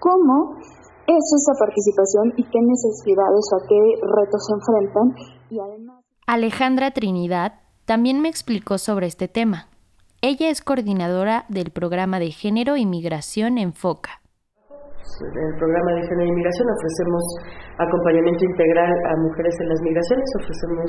cómo 0.04 0.60
es 1.06 1.32
esa 1.34 1.52
participación 1.58 2.32
y 2.36 2.44
qué 2.44 2.60
necesidades 2.60 3.48
o 3.52 3.56
a 3.56 3.66
qué 3.68 3.80
retos 4.00 4.46
se 4.46 4.54
enfrentan. 4.54 5.14
Y 5.50 5.58
además... 5.60 6.04
Alejandra 6.26 6.92
Trinidad 6.92 7.60
también 7.84 8.20
me 8.20 8.28
explicó 8.28 8.78
sobre 8.78 9.06
este 9.06 9.28
tema. 9.28 9.68
Ella 10.20 10.50
es 10.50 10.62
coordinadora 10.62 11.44
del 11.48 11.70
programa 11.70 12.20
de 12.20 12.30
género 12.30 12.76
y 12.76 12.86
migración 12.86 13.58
en 13.58 13.74
FOCA 13.74 14.21
en 15.02 15.44
el 15.44 15.54
programa 15.58 15.90
de 15.98 16.02
género 16.08 16.28
y 16.30 16.34
migración 16.34 16.66
ofrecemos 16.70 17.24
acompañamiento 17.78 18.42
integral 18.44 18.92
a 18.92 19.12
mujeres 19.22 19.54
en 19.60 19.68
las 19.68 19.80
migraciones, 19.82 20.28
ofrecemos 20.40 20.88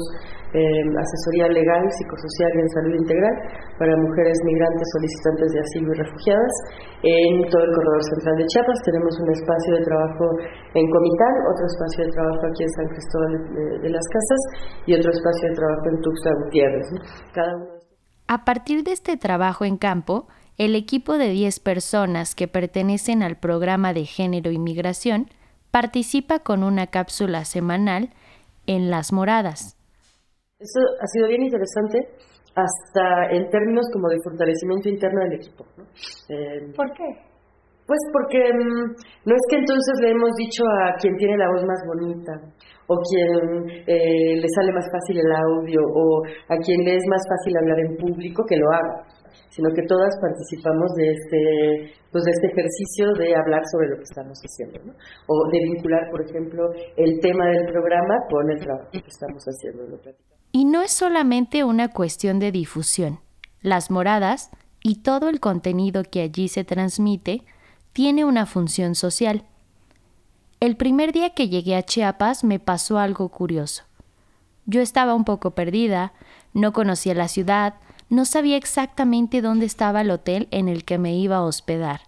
eh, 0.54 0.84
asesoría 0.95 1.47
legal, 1.49 1.84
psicosocial 1.97 2.49
y 2.54 2.60
en 2.62 2.69
salud 2.69 2.93
integral 3.04 3.36
para 3.78 3.93
mujeres 3.97 4.38
migrantes 4.45 4.88
solicitantes 4.95 5.47
de 5.54 5.60
asilo 5.60 5.88
y 5.93 5.97
refugiadas 5.97 6.54
en 7.04 7.34
todo 7.49 7.63
el 7.63 7.73
corredor 7.73 8.04
central 8.15 8.36
de 8.38 8.45
Chiapas. 8.47 8.80
Tenemos 8.86 9.13
un 9.19 9.30
espacio 9.34 9.71
de 9.76 9.82
trabajo 9.84 10.26
en 10.78 10.86
Comitán, 10.88 11.34
otro 11.49 11.65
espacio 11.65 11.99
de 12.06 12.12
trabajo 12.13 12.43
aquí 12.47 12.62
en 12.63 12.73
San 12.73 12.88
Cristóbal 12.93 13.32
de, 13.82 13.89
las 13.89 14.06
Casas 14.08 14.41
y 14.88 14.91
otro 14.93 15.10
espacio 15.12 15.43
de 15.49 15.56
trabajo 15.56 15.86
en 15.89 15.95
Tuxtla 16.02 16.32
Gutiérrez. 16.43 16.88
A 18.28 18.38
partir 18.45 18.84
de 18.84 18.93
este 18.93 19.17
trabajo 19.17 19.65
en 19.65 19.78
campo, 19.78 20.28
el 20.58 20.76
equipo 20.76 21.18
de 21.18 21.30
10 21.30 21.60
personas 21.60 22.36
que 22.36 22.48
pertenecen 22.48 23.24
al 23.24 23.38
programa 23.38 23.94
de 23.94 24.06
género 24.06 24.52
y 24.52 24.60
migración 24.60 25.28
participa 25.72 26.39
con 26.39 26.63
una 26.63 26.88
cápsula 26.88 27.46
semanal 27.46 28.10
en 28.68 28.92
Las 28.92 29.12
Moradas. 29.12 29.76
Eso 30.60 30.80
ha 31.02 31.08
sido 31.08 31.28
bien 31.28 31.44
interesante 31.44 31.98
hasta 32.56 33.32
en 33.32 33.50
términos 33.50 33.86
como 33.92 34.08
de 34.10 34.18
fortalecimiento 34.24 34.89
interno 34.89 35.22
del 35.24 35.34
equipo. 35.34 35.66
Eh, 36.30 36.72
¿Por 36.76 36.94
qué? 36.94 37.10
Pues 37.86 38.00
porque 38.13 38.54
mm, 38.54 38.86
no 39.26 39.34
es 39.36 39.44
que 39.50 39.58
entonces 39.58 39.96
le 40.02 40.12
hemos 40.12 40.32
dicho 40.38 40.63
a 40.63 40.94
quien 41.02 41.18
tiene 41.18 41.38
la 41.38 41.50
voz 41.50 41.66
más 41.66 41.82
bonita, 41.86 42.32
o 42.88 42.96
quien 42.96 43.70
eh, 43.88 44.36
le 44.39 44.48
sale 44.56 44.72
más 44.72 44.86
fácil 44.89 45.20
el 45.20 45.32
audio, 45.32 45.82
o 45.82 46.24
a 46.48 46.56
quien 46.63 46.86
le 46.86 46.96
es 46.96 47.04
más 47.10 47.22
fácil 47.28 47.58
hablar 47.58 47.80
en 47.80 47.98
público, 47.98 48.46
que 48.48 48.56
lo 48.56 48.72
haga 48.72 49.04
sino 49.50 49.69
que 49.74 49.84
todas 49.88 50.15
participamos 50.22 50.93
de 50.96 51.12
este, 51.12 51.93
pues 52.12 52.24
de 52.24 52.32
este 52.32 52.48
ejercicio 52.48 53.13
de 53.17 53.36
hablar 53.36 53.62
sobre 53.72 53.89
lo 53.89 53.98
que 53.98 54.04
estamos 54.04 54.39
haciendo, 54.39 54.93
o 55.28 55.50
de 55.52 55.60
vincular, 55.63 56.10
por 56.12 56.22
ejemplo, 56.22 56.72
el 56.98 57.19
tema 57.19 57.46
del 57.48 57.65
programa 57.72 58.15
con 58.30 58.50
el 58.50 58.60
trabajo 58.60 58.89
que 58.91 59.00
estamos 59.00 59.43
haciendo. 59.43 59.84
Y 60.52 60.65
no 60.65 60.82
es 60.82 60.91
solamente 60.91 61.63
una 61.63 61.89
cuestión 61.89 62.39
de 62.39 62.52
difusión. 62.52 63.19
Las 63.62 63.89
moradas 63.89 64.52
y 64.84 65.02
todo 65.02 65.30
el 65.30 65.39
contenido 65.39 66.04
que 66.04 66.22
allí 66.22 66.48
se 66.48 66.63
transmite 66.63 67.41
tiene 67.93 68.26
una 68.26 68.46
función 68.46 68.96
social. 68.96 69.46
El 70.60 70.78
primer 70.78 71.12
día 71.12 71.32
que 71.32 71.50
llegué 71.50 71.76
a 71.76 71.84
Chiapas 71.84 72.43
me 72.43 72.60
pasó 72.60 72.98
algo 72.98 73.30
curioso. 73.30 73.84
Yo 74.65 74.82
estaba 74.82 75.13
un 75.13 75.26
poco 75.26 75.52
perdida, 75.52 76.13
no 76.54 76.72
conocía 76.72 77.13
la 77.13 77.28
ciudad, 77.28 77.76
no 78.13 78.26
sabía 78.26 78.58
exactamente 78.58 79.41
dónde 79.41 79.65
estaba 79.65 80.02
el 80.02 80.12
hotel 80.12 80.47
en 80.52 80.69
el 80.69 80.86
que 80.86 80.97
me 80.97 81.15
iba 81.15 81.38
a 81.38 81.43
hospedar 81.43 82.02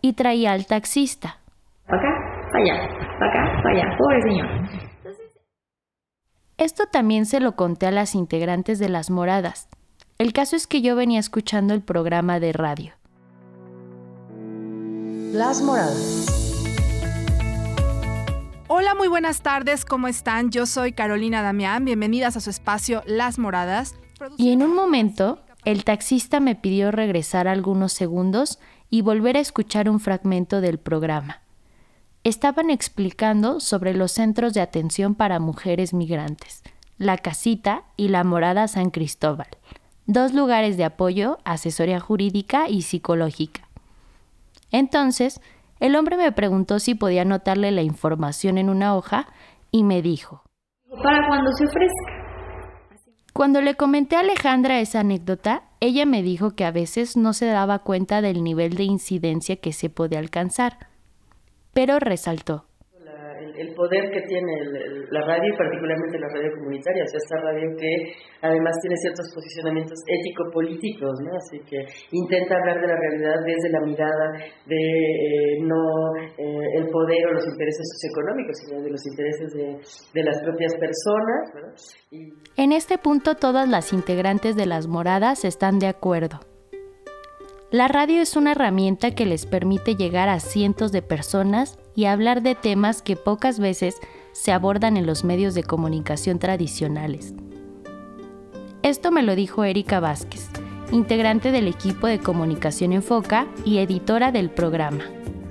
y 0.00 0.14
traía 0.14 0.52
al 0.52 0.66
taxista. 0.66 1.38
Acá, 1.86 2.08
allá, 2.54 2.84
acá, 2.84 3.62
allá, 3.70 3.96
pobre 3.98 4.22
señor. 4.22 4.48
Esto 6.58 6.84
también 6.86 7.26
se 7.26 7.40
lo 7.40 7.56
conté 7.56 7.86
a 7.86 7.90
las 7.90 8.14
integrantes 8.14 8.78
de 8.78 8.88
Las 8.88 9.10
Moradas. 9.10 9.68
El 10.18 10.32
caso 10.32 10.56
es 10.56 10.66
que 10.66 10.80
yo 10.80 10.96
venía 10.96 11.18
escuchando 11.18 11.74
el 11.74 11.82
programa 11.82 12.38
de 12.38 12.52
radio. 12.52 12.92
Las 15.32 15.60
Moradas. 15.62 16.26
Hola, 18.68 18.94
muy 18.94 19.08
buenas 19.08 19.42
tardes, 19.42 19.84
¿cómo 19.84 20.08
están? 20.08 20.50
Yo 20.50 20.66
soy 20.66 20.92
Carolina 20.92 21.42
Damián, 21.42 21.84
bienvenidas 21.84 22.36
a 22.36 22.40
su 22.40 22.50
espacio 22.50 23.02
Las 23.06 23.38
Moradas. 23.38 23.96
Y 24.36 24.52
en 24.52 24.62
un 24.62 24.74
momento, 24.74 25.40
el 25.64 25.84
taxista 25.84 26.40
me 26.40 26.54
pidió 26.54 26.90
regresar 26.90 27.48
algunos 27.48 27.92
segundos 27.92 28.58
y 28.90 29.02
volver 29.02 29.36
a 29.36 29.40
escuchar 29.40 29.88
un 29.88 30.00
fragmento 30.00 30.60
del 30.60 30.78
programa. 30.78 31.40
Estaban 32.24 32.70
explicando 32.70 33.60
sobre 33.60 33.94
los 33.94 34.12
centros 34.12 34.54
de 34.54 34.60
atención 34.60 35.14
para 35.14 35.40
mujeres 35.40 35.92
migrantes, 35.92 36.62
la 36.98 37.18
casita 37.18 37.84
y 37.96 38.08
la 38.08 38.22
morada 38.22 38.68
San 38.68 38.90
Cristóbal, 38.90 39.48
dos 40.06 40.32
lugares 40.34 40.76
de 40.76 40.84
apoyo, 40.84 41.38
asesoría 41.44 42.00
jurídica 42.00 42.68
y 42.68 42.82
psicológica. 42.82 43.68
Entonces, 44.70 45.40
el 45.80 45.96
hombre 45.96 46.16
me 46.16 46.30
preguntó 46.32 46.78
si 46.78 46.94
podía 46.94 47.22
anotarle 47.22 47.72
la 47.72 47.82
información 47.82 48.58
en 48.58 48.68
una 48.68 48.94
hoja 48.94 49.26
y 49.70 49.82
me 49.82 50.00
dijo, 50.00 50.42
para 51.02 51.26
cuando 51.26 51.50
se 51.52 51.64
ofrezca. 51.66 52.21
Cuando 53.32 53.62
le 53.62 53.76
comenté 53.76 54.16
a 54.16 54.20
Alejandra 54.20 54.80
esa 54.80 55.00
anécdota, 55.00 55.64
ella 55.80 56.04
me 56.04 56.22
dijo 56.22 56.50
que 56.50 56.64
a 56.64 56.70
veces 56.70 57.16
no 57.16 57.32
se 57.32 57.46
daba 57.46 57.78
cuenta 57.78 58.20
del 58.20 58.44
nivel 58.44 58.74
de 58.74 58.84
incidencia 58.84 59.56
que 59.56 59.72
se 59.72 59.88
puede 59.88 60.18
alcanzar, 60.18 60.88
pero 61.72 61.98
resaltó 61.98 62.66
el 63.56 63.74
poder 63.74 64.10
que 64.10 64.22
tiene 64.22 64.52
la 65.10 65.20
radio 65.26 65.52
y 65.52 65.56
particularmente 65.56 66.18
la 66.18 66.28
radio 66.28 66.50
comunitaria, 66.56 67.04
o 67.04 67.06
sea, 67.06 67.18
esta 67.18 67.36
radio 67.40 67.68
que 67.76 67.92
además 68.42 68.74
tiene 68.80 68.96
ciertos 68.96 69.26
posicionamientos 69.34 69.98
ético-políticos, 70.06 71.12
¿no? 71.22 71.30
Así 71.36 71.58
que 71.68 71.84
intenta 72.12 72.56
hablar 72.56 72.80
de 72.80 72.86
la 72.88 72.96
realidad 72.96 73.36
desde 73.44 73.70
la 73.70 73.80
mirada 73.80 74.26
de 74.66 74.82
eh, 74.82 75.58
no 75.62 75.82
eh, 76.38 76.78
el 76.78 76.88
poder 76.88 77.26
o 77.28 77.32
los 77.32 77.46
intereses 77.46 77.86
socioeconómicos, 77.96 78.56
sino 78.64 78.82
de 78.82 78.90
los 78.90 79.06
intereses 79.06 79.48
de, 79.52 80.20
de 80.20 80.22
las 80.24 80.42
propias 80.42 80.74
personas. 80.76 81.96
En 82.56 82.72
este 82.72 82.98
punto 82.98 83.34
todas 83.34 83.68
las 83.68 83.92
integrantes 83.92 84.56
de 84.56 84.66
las 84.66 84.86
moradas 84.86 85.44
están 85.44 85.78
de 85.78 85.88
acuerdo. 85.88 86.51
La 87.72 87.88
radio 87.88 88.20
es 88.20 88.36
una 88.36 88.52
herramienta 88.52 89.12
que 89.12 89.24
les 89.24 89.46
permite 89.46 89.96
llegar 89.96 90.28
a 90.28 90.40
cientos 90.40 90.92
de 90.92 91.00
personas 91.00 91.78
y 91.94 92.04
hablar 92.04 92.42
de 92.42 92.54
temas 92.54 93.00
que 93.00 93.16
pocas 93.16 93.58
veces 93.58 93.98
se 94.32 94.52
abordan 94.52 94.98
en 94.98 95.06
los 95.06 95.24
medios 95.24 95.54
de 95.54 95.62
comunicación 95.62 96.38
tradicionales. 96.38 97.32
Esto 98.82 99.10
me 99.10 99.22
lo 99.22 99.34
dijo 99.34 99.64
Erika 99.64 100.00
Vázquez, 100.00 100.50
integrante 100.90 101.50
del 101.50 101.66
equipo 101.66 102.06
de 102.08 102.18
Comunicación 102.18 102.92
Enfoca 102.92 103.46
y 103.64 103.78
editora 103.78 104.32
del 104.32 104.50
programa. 104.50 105.04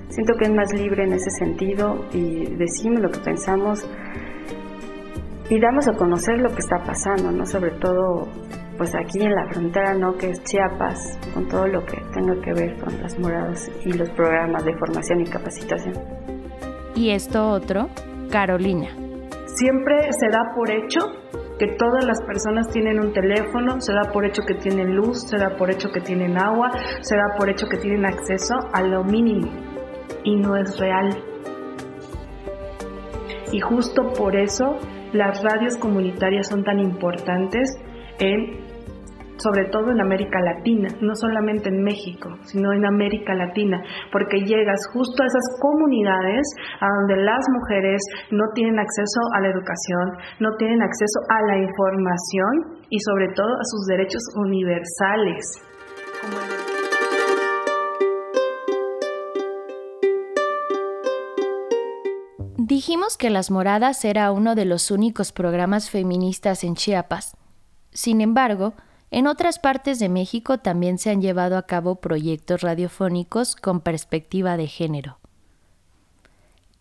Siento 0.08 0.34
que 0.38 0.44
es 0.44 0.52
más 0.52 0.72
libre 0.74 1.02
en 1.02 1.14
ese 1.14 1.30
sentido 1.30 2.04
y 2.12 2.44
decimos 2.54 3.00
lo 3.00 3.10
que 3.10 3.18
pensamos 3.18 3.84
y 5.50 5.58
damos 5.58 5.88
a 5.88 5.94
conocer 5.94 6.38
lo 6.38 6.50
que 6.50 6.60
está 6.60 6.84
pasando, 6.84 7.32
¿no? 7.32 7.46
Sobre 7.46 7.72
todo 7.72 8.28
pues 8.76 8.94
aquí 8.94 9.22
en 9.22 9.34
la 9.34 9.46
frontera, 9.48 9.94
¿no? 9.94 10.16
Que 10.16 10.30
es 10.30 10.42
Chiapas, 10.44 11.18
con 11.34 11.48
todo 11.48 11.66
lo 11.66 11.84
que 11.84 11.98
tenga 12.12 12.40
que 12.42 12.52
ver 12.52 12.76
con 12.80 13.00
las 13.00 13.18
moradas 13.18 13.70
y 13.84 13.92
los 13.92 14.10
programas 14.10 14.64
de 14.64 14.76
formación 14.76 15.20
y 15.20 15.24
capacitación. 15.24 15.94
Y 16.94 17.10
esto 17.10 17.48
otro, 17.48 17.88
Carolina. 18.30 18.88
Siempre 19.46 20.12
se 20.12 20.28
da 20.30 20.52
por 20.54 20.70
hecho 20.70 21.00
que 21.58 21.68
todas 21.78 22.04
las 22.04 22.20
personas 22.22 22.68
tienen 22.68 22.98
un 22.98 23.12
teléfono, 23.12 23.80
se 23.80 23.92
da 23.92 24.10
por 24.12 24.24
hecho 24.24 24.42
que 24.42 24.54
tienen 24.54 24.96
luz, 24.96 25.28
se 25.28 25.36
da 25.36 25.56
por 25.56 25.70
hecho 25.70 25.90
que 25.90 26.00
tienen 26.00 26.38
agua, 26.38 26.70
se 27.00 27.14
da 27.16 27.36
por 27.38 27.50
hecho 27.50 27.66
que 27.68 27.76
tienen 27.76 28.04
acceso 28.04 28.54
a 28.72 28.82
lo 28.82 29.04
mínimo 29.04 29.48
y 30.24 30.36
no 30.36 30.56
es 30.56 30.78
real. 30.78 31.10
Y 33.52 33.60
justo 33.60 34.12
por 34.12 34.34
eso 34.34 34.78
las 35.12 35.42
radios 35.42 35.76
comunitarias 35.76 36.48
son 36.48 36.64
tan 36.64 36.80
importantes 36.80 37.78
en 38.22 38.72
sobre 39.42 39.64
todo 39.70 39.90
en 39.90 40.00
América 40.00 40.38
Latina, 40.40 40.88
no 41.00 41.14
solamente 41.14 41.68
en 41.68 41.82
México, 41.82 42.30
sino 42.42 42.72
en 42.72 42.86
América 42.86 43.34
Latina, 43.34 43.82
porque 44.12 44.38
llegas 44.38 44.80
justo 44.92 45.22
a 45.22 45.26
esas 45.26 45.58
comunidades 45.60 46.46
a 46.80 46.86
donde 46.86 47.24
las 47.24 47.44
mujeres 47.50 48.00
no 48.30 48.44
tienen 48.54 48.78
acceso 48.78 49.20
a 49.34 49.40
la 49.40 49.48
educación, 49.48 50.06
no 50.38 50.54
tienen 50.58 50.80
acceso 50.82 51.18
a 51.28 51.42
la 51.42 51.58
información 51.58 52.86
y 52.88 52.98
sobre 53.00 53.28
todo 53.34 53.52
a 53.54 53.64
sus 53.64 53.86
derechos 53.86 54.22
universales. 54.36 55.44
Dijimos 62.58 63.18
que 63.18 63.28
Las 63.28 63.50
Moradas 63.50 64.04
era 64.04 64.30
uno 64.30 64.54
de 64.54 64.64
los 64.64 64.90
únicos 64.90 65.32
programas 65.32 65.90
feministas 65.90 66.64
en 66.64 66.74
Chiapas. 66.74 67.36
Sin 67.92 68.20
embargo, 68.20 68.74
en 69.10 69.26
otras 69.26 69.58
partes 69.58 69.98
de 69.98 70.08
México 70.08 70.58
también 70.58 70.98
se 70.98 71.10
han 71.10 71.20
llevado 71.20 71.58
a 71.58 71.66
cabo 71.66 71.96
proyectos 71.96 72.62
radiofónicos 72.62 73.56
con 73.56 73.80
perspectiva 73.80 74.56
de 74.56 74.66
género. 74.66 75.18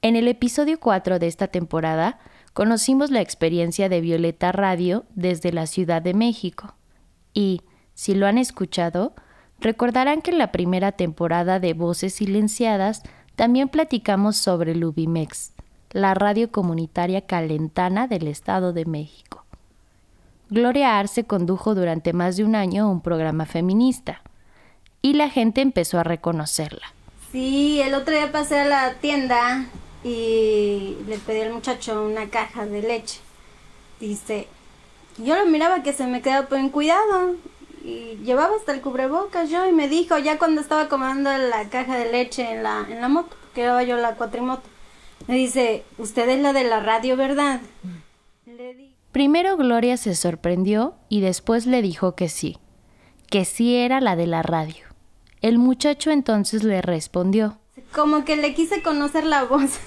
En 0.02 0.16
el 0.16 0.28
episodio 0.28 0.80
4 0.80 1.20
de 1.20 1.28
esta 1.28 1.48
temporada 1.48 2.20
conocimos 2.54 3.12
la 3.12 3.22
experiencia 3.22 3.90
de 3.90 4.02
Violeta 4.02 4.52
Radio 4.52 5.04
desde 5.14 5.52
la 5.52 5.68
Ciudad 5.68 6.02
de 6.02 6.14
México 6.14 6.74
y, 7.34 7.62
si 7.94 8.16
lo 8.16 8.26
han 8.26 8.38
escuchado, 8.38 9.14
recordarán 9.60 10.22
que 10.22 10.32
en 10.32 10.38
la 10.38 10.52
primera 10.52 10.94
temporada 10.94 11.60
de 11.60 11.74
Voces 11.74 12.16
Silenciadas 12.16 13.04
también 13.36 13.70
platicamos 13.70 14.38
sobre 14.38 14.74
Lubimex, 14.74 15.54
la 15.92 16.14
radio 16.14 16.52
comunitaria 16.52 17.22
calentana 17.26 18.08
del 18.08 18.28
Estado 18.28 18.74
de 18.74 18.86
México. 18.86 19.41
Gloria 20.52 21.00
Arce 21.00 21.24
condujo 21.24 21.76
durante 21.76 22.12
más 22.12 22.36
de 22.36 22.44
un 22.44 22.56
año 22.56 22.92
un 22.92 23.00
programa 23.00 23.46
feminista 23.46 24.22
y 25.02 25.14
la 25.14 25.30
gente 25.30 25.62
empezó 25.62 25.98
a 25.98 26.04
reconocerla. 26.04 26.94
Sí, 27.32 27.80
el 27.80 27.94
otro 27.94 28.14
día 28.14 28.34
pasé 28.34 28.60
a 28.60 28.66
la 28.66 28.96
tienda 28.96 29.68
y 30.04 30.98
le 31.08 31.18
pedí 31.20 31.40
al 31.40 31.54
muchacho 31.54 32.04
una 32.04 32.30
caja 32.30 32.66
de 32.66 32.82
leche. 32.82 33.22
Dice, 34.02 34.50
yo 35.18 35.38
lo 35.38 35.46
miraba 35.46 35.84
que 35.84 35.94
se 35.94 36.06
me 36.06 36.22
quedaba 36.22 36.60
en 36.60 36.68
cuidado 36.68 37.36
y 37.86 38.18
llevaba 38.26 38.54
hasta 38.58 38.74
el 38.74 38.82
cubrebocas 38.82 39.50
yo 39.50 39.66
y 39.70 39.72
me 39.72 39.88
dijo 39.88 40.18
ya 40.18 40.38
cuando 40.38 40.60
estaba 40.60 40.90
comiendo 40.90 41.30
la 41.38 41.70
caja 41.70 41.96
de 41.96 42.12
leche 42.12 42.52
en 42.52 42.64
la, 42.64 42.86
en 42.90 43.00
la 43.00 43.08
moto, 43.08 43.38
que 43.56 43.62
era 43.62 43.82
yo 43.84 43.96
la 43.96 44.16
cuatrimoto, 44.16 44.68
me 45.28 45.36
dice, 45.36 45.86
usted 45.98 46.28
es 46.28 46.42
la 46.42 46.52
de 46.52 46.66
la 46.66 46.82
radio, 46.82 47.16
¿verdad? 47.16 47.62
Primero 49.12 49.58
Gloria 49.58 49.98
se 49.98 50.16
sorprendió 50.16 50.96
y 51.10 51.20
después 51.20 51.66
le 51.66 51.82
dijo 51.82 52.16
que 52.16 52.30
sí, 52.30 52.58
que 53.30 53.44
sí 53.44 53.76
era 53.76 54.00
la 54.00 54.16
de 54.16 54.26
la 54.26 54.42
radio. 54.42 54.86
El 55.42 55.58
muchacho 55.58 56.12
entonces 56.12 56.64
le 56.64 56.82
respondió. 56.82 57.58
Como 57.94 58.24
que 58.24 58.38
le 58.38 58.54
quise 58.54 58.82
conocer 58.82 59.26
la 59.26 59.44
voz. 59.44 59.80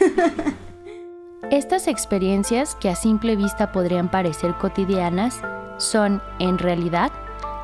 Estas 1.50 1.88
experiencias, 1.88 2.74
que 2.74 2.90
a 2.90 2.96
simple 2.96 3.36
vista 3.36 3.72
podrían 3.72 4.10
parecer 4.10 4.56
cotidianas, 4.56 5.40
son, 5.78 6.22
en 6.38 6.58
realidad, 6.58 7.10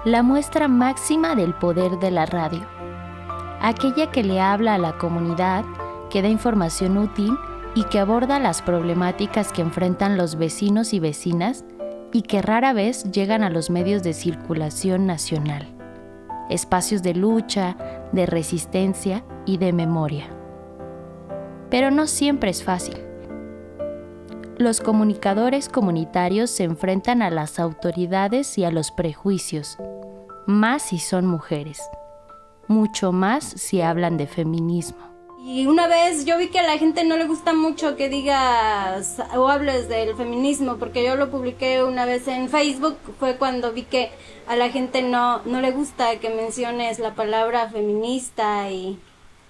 la 0.06 0.22
muestra 0.22 0.66
máxima 0.66 1.34
del 1.34 1.52
poder 1.52 1.98
de 1.98 2.10
la 2.10 2.24
radio. 2.24 2.66
Aquella 3.60 4.10
que 4.10 4.22
le 4.22 4.40
habla 4.40 4.74
a 4.74 4.78
la 4.78 4.96
comunidad, 4.96 5.64
que 6.08 6.22
da 6.22 6.28
información 6.28 6.96
útil 6.96 7.36
y 7.74 7.84
que 7.84 7.98
aborda 7.98 8.38
las 8.38 8.62
problemáticas 8.62 9.52
que 9.52 9.62
enfrentan 9.62 10.16
los 10.16 10.36
vecinos 10.36 10.92
y 10.92 11.00
vecinas 11.00 11.64
y 12.12 12.22
que 12.22 12.42
rara 12.42 12.72
vez 12.72 13.04
llegan 13.12 13.42
a 13.42 13.50
los 13.50 13.70
medios 13.70 14.02
de 14.02 14.12
circulación 14.12 15.06
nacional, 15.06 15.68
espacios 16.48 17.02
de 17.02 17.14
lucha, 17.14 17.76
de 18.12 18.26
resistencia 18.26 19.24
y 19.46 19.58
de 19.58 19.72
memoria. 19.72 20.26
Pero 21.70 21.90
no 21.90 22.06
siempre 22.08 22.50
es 22.50 22.64
fácil. 22.64 22.98
Los 24.58 24.80
comunicadores 24.80 25.68
comunitarios 25.68 26.50
se 26.50 26.64
enfrentan 26.64 27.22
a 27.22 27.30
las 27.30 27.58
autoridades 27.58 28.58
y 28.58 28.64
a 28.64 28.70
los 28.70 28.90
prejuicios, 28.90 29.78
más 30.46 30.82
si 30.82 30.98
son 30.98 31.26
mujeres, 31.26 31.80
mucho 32.66 33.12
más 33.12 33.44
si 33.44 33.80
hablan 33.80 34.16
de 34.16 34.26
feminismo. 34.26 35.09
Y 35.42 35.66
una 35.66 35.86
vez 35.86 36.26
yo 36.26 36.36
vi 36.36 36.48
que 36.48 36.58
a 36.58 36.66
la 36.66 36.76
gente 36.76 37.02
no 37.02 37.16
le 37.16 37.24
gusta 37.24 37.54
mucho 37.54 37.96
que 37.96 38.10
digas 38.10 39.16
o 39.34 39.48
hables 39.48 39.88
del 39.88 40.14
feminismo, 40.14 40.76
porque 40.76 41.02
yo 41.02 41.16
lo 41.16 41.30
publiqué 41.30 41.82
una 41.82 42.04
vez 42.04 42.28
en 42.28 42.50
Facebook, 42.50 42.98
fue 43.18 43.36
cuando 43.36 43.72
vi 43.72 43.84
que 43.84 44.10
a 44.46 44.54
la 44.56 44.68
gente 44.68 45.00
no, 45.00 45.40
no 45.46 45.62
le 45.62 45.70
gusta 45.70 46.20
que 46.20 46.28
menciones 46.28 46.98
la 46.98 47.14
palabra 47.14 47.70
feminista 47.70 48.70
y, 48.70 48.98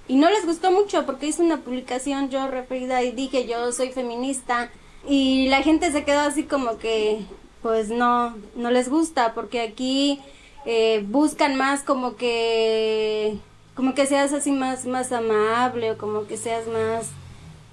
y 0.06 0.14
no 0.14 0.30
les 0.30 0.46
gustó 0.46 0.70
mucho 0.70 1.06
porque 1.06 1.26
hice 1.26 1.42
una 1.42 1.56
publicación 1.56 2.30
yo 2.30 2.46
referida 2.46 3.02
y 3.02 3.10
dije 3.10 3.48
yo 3.48 3.72
soy 3.72 3.90
feminista 3.90 4.70
y 5.08 5.48
la 5.48 5.62
gente 5.62 5.90
se 5.90 6.04
quedó 6.04 6.20
así 6.20 6.44
como 6.44 6.78
que 6.78 7.24
pues 7.62 7.88
no, 7.88 8.36
no 8.54 8.70
les 8.70 8.88
gusta 8.88 9.34
porque 9.34 9.60
aquí 9.60 10.20
eh, 10.66 11.04
buscan 11.08 11.56
más 11.56 11.82
como 11.82 12.14
que 12.14 13.38
como 13.80 13.94
que 13.94 14.04
seas 14.04 14.34
así 14.34 14.52
más, 14.52 14.84
más 14.84 15.10
amable 15.10 15.92
o 15.92 15.96
como 15.96 16.26
que 16.26 16.36
seas 16.36 16.68
más... 16.68 17.14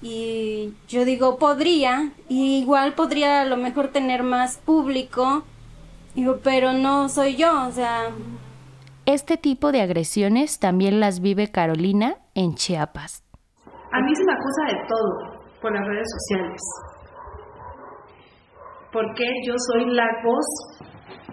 Y 0.02 0.74
yo 0.88 1.04
digo, 1.04 1.38
podría, 1.38 2.14
y 2.30 2.60
igual 2.62 2.94
podría 2.94 3.42
a 3.42 3.46
lo 3.46 3.58
mejor 3.58 3.90
tener 3.90 4.24
más 4.24 4.58
público, 4.58 5.44
digo, 6.16 6.38
pero 6.42 6.72
no 6.72 7.10
soy 7.10 7.36
yo, 7.36 7.68
o 7.68 7.72
sea... 7.72 8.06
Este 9.06 9.36
tipo 9.36 9.74
de 9.74 9.82
agresiones 9.82 10.60
también 10.60 11.02
las 11.02 11.20
vive 11.20 11.52
Carolina 11.52 12.16
en 12.36 12.56
Chiapas. 12.56 13.26
A 13.92 14.00
mí 14.00 14.16
se 14.16 14.24
me 14.24 14.32
acusa 14.32 14.78
de 14.78 14.88
todo 14.88 15.42
por 15.62 15.74
las 15.74 15.86
redes 15.86 16.08
sociales. 16.10 16.62
Porque 18.94 19.26
yo 19.46 19.56
soy 19.74 19.94
la 19.94 20.08
voz 20.24 20.46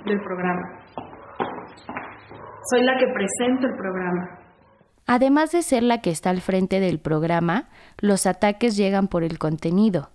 del 0.05 0.21
programa. 0.21 0.81
Soy 2.73 2.83
la 2.83 2.99
que 2.99 3.07
presento 3.07 3.69
el 3.69 3.77
programa. 3.77 4.44
Además 5.07 5.53
de 5.53 5.63
ser 5.63 5.83
la 5.83 6.01
que 6.01 6.11
está 6.11 6.31
al 6.31 6.41
frente 6.41 6.81
del 6.81 6.99
programa, 6.99 7.69
los 7.99 8.27
ataques 8.27 8.77
llegan 8.77 9.09
por 9.09 9.23
el 9.23 9.39
contenido. 9.39 10.11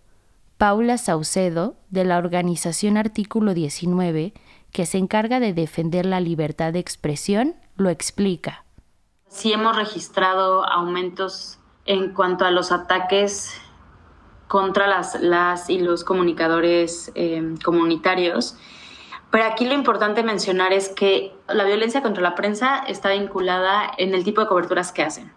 Paula 0.58 0.98
Saucedo, 0.98 1.76
de 1.90 2.04
la 2.04 2.18
organización 2.18 2.98
Artículo 2.98 3.54
19, 3.54 4.34
que 4.72 4.86
se 4.86 4.98
encarga 4.98 5.40
de 5.40 5.54
defender 5.54 6.06
la 6.06 6.20
libertad 6.20 6.74
de 6.74 6.80
expresión, 6.80 7.56
lo 7.76 7.90
explica. 7.90 8.66
Sí 9.28 9.54
hemos 9.54 9.76
registrado 9.76 10.66
aumentos 10.66 11.60
en 11.86 12.14
cuanto 12.14 12.46
a 12.46 12.52
los 12.52 12.72
ataques 12.72 13.54
contra 14.48 14.88
las, 14.88 15.22
las 15.22 15.70
y 15.70 15.80
los 15.80 16.04
comunicadores 16.04 17.12
eh, 17.14 17.56
comunitarios 17.64 18.58
pero 19.32 19.46
aquí 19.46 19.66
lo 19.66 19.74
importante 19.74 20.24
mencionar 20.24 20.74
es 20.74 20.90
que 20.90 21.32
la 21.48 21.64
violencia 21.64 22.02
contra 22.02 22.24
la 22.24 22.36
prensa 22.36 22.84
está 22.88 23.12
vinculada 23.12 23.92
en 23.98 24.14
el 24.14 24.24
tipo 24.24 24.42
de 24.42 24.48
coberturas 24.48 24.92
que 24.92 25.04
hacen. 25.04 25.32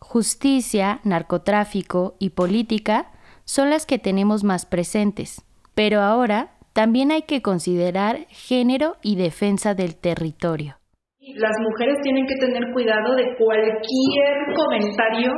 Justicia, 0.00 1.00
narcotráfico 1.04 2.14
y 2.18 2.30
política 2.30 3.12
son 3.44 3.70
las 3.70 3.86
que 3.86 3.98
tenemos 3.98 4.42
más 4.42 4.66
presentes, 4.66 5.44
pero 5.74 6.00
ahora 6.00 6.50
también 6.72 7.12
hay 7.12 7.22
que 7.22 7.42
considerar 7.42 8.26
género 8.28 8.96
y 9.02 9.16
defensa 9.16 9.74
del 9.74 9.96
territorio. 9.96 10.76
Las 11.20 11.56
mujeres 11.60 11.98
tienen 12.02 12.26
que 12.26 12.36
tener 12.36 12.72
cuidado 12.72 13.14
de 13.14 13.36
cualquier 13.36 14.54
comentario 14.56 15.30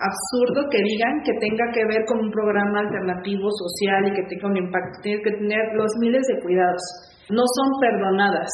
absurdo 0.00 0.68
que 0.70 0.78
digan 0.82 1.20
que 1.24 1.32
tenga 1.40 1.64
que 1.72 1.84
ver 1.84 2.04
con 2.06 2.20
un 2.20 2.30
programa 2.30 2.80
alternativo 2.80 3.48
social 3.50 4.08
y 4.08 4.12
que 4.14 4.22
tenga 4.28 4.48
un 4.48 4.56
impacto. 4.56 4.98
Tienen 5.02 5.22
que 5.22 5.32
tener 5.32 5.60
los 5.74 5.92
miles 6.00 6.22
de 6.26 6.40
cuidados 6.40 7.09
no 7.30 7.42
son 7.54 7.80
perdonadas. 7.80 8.50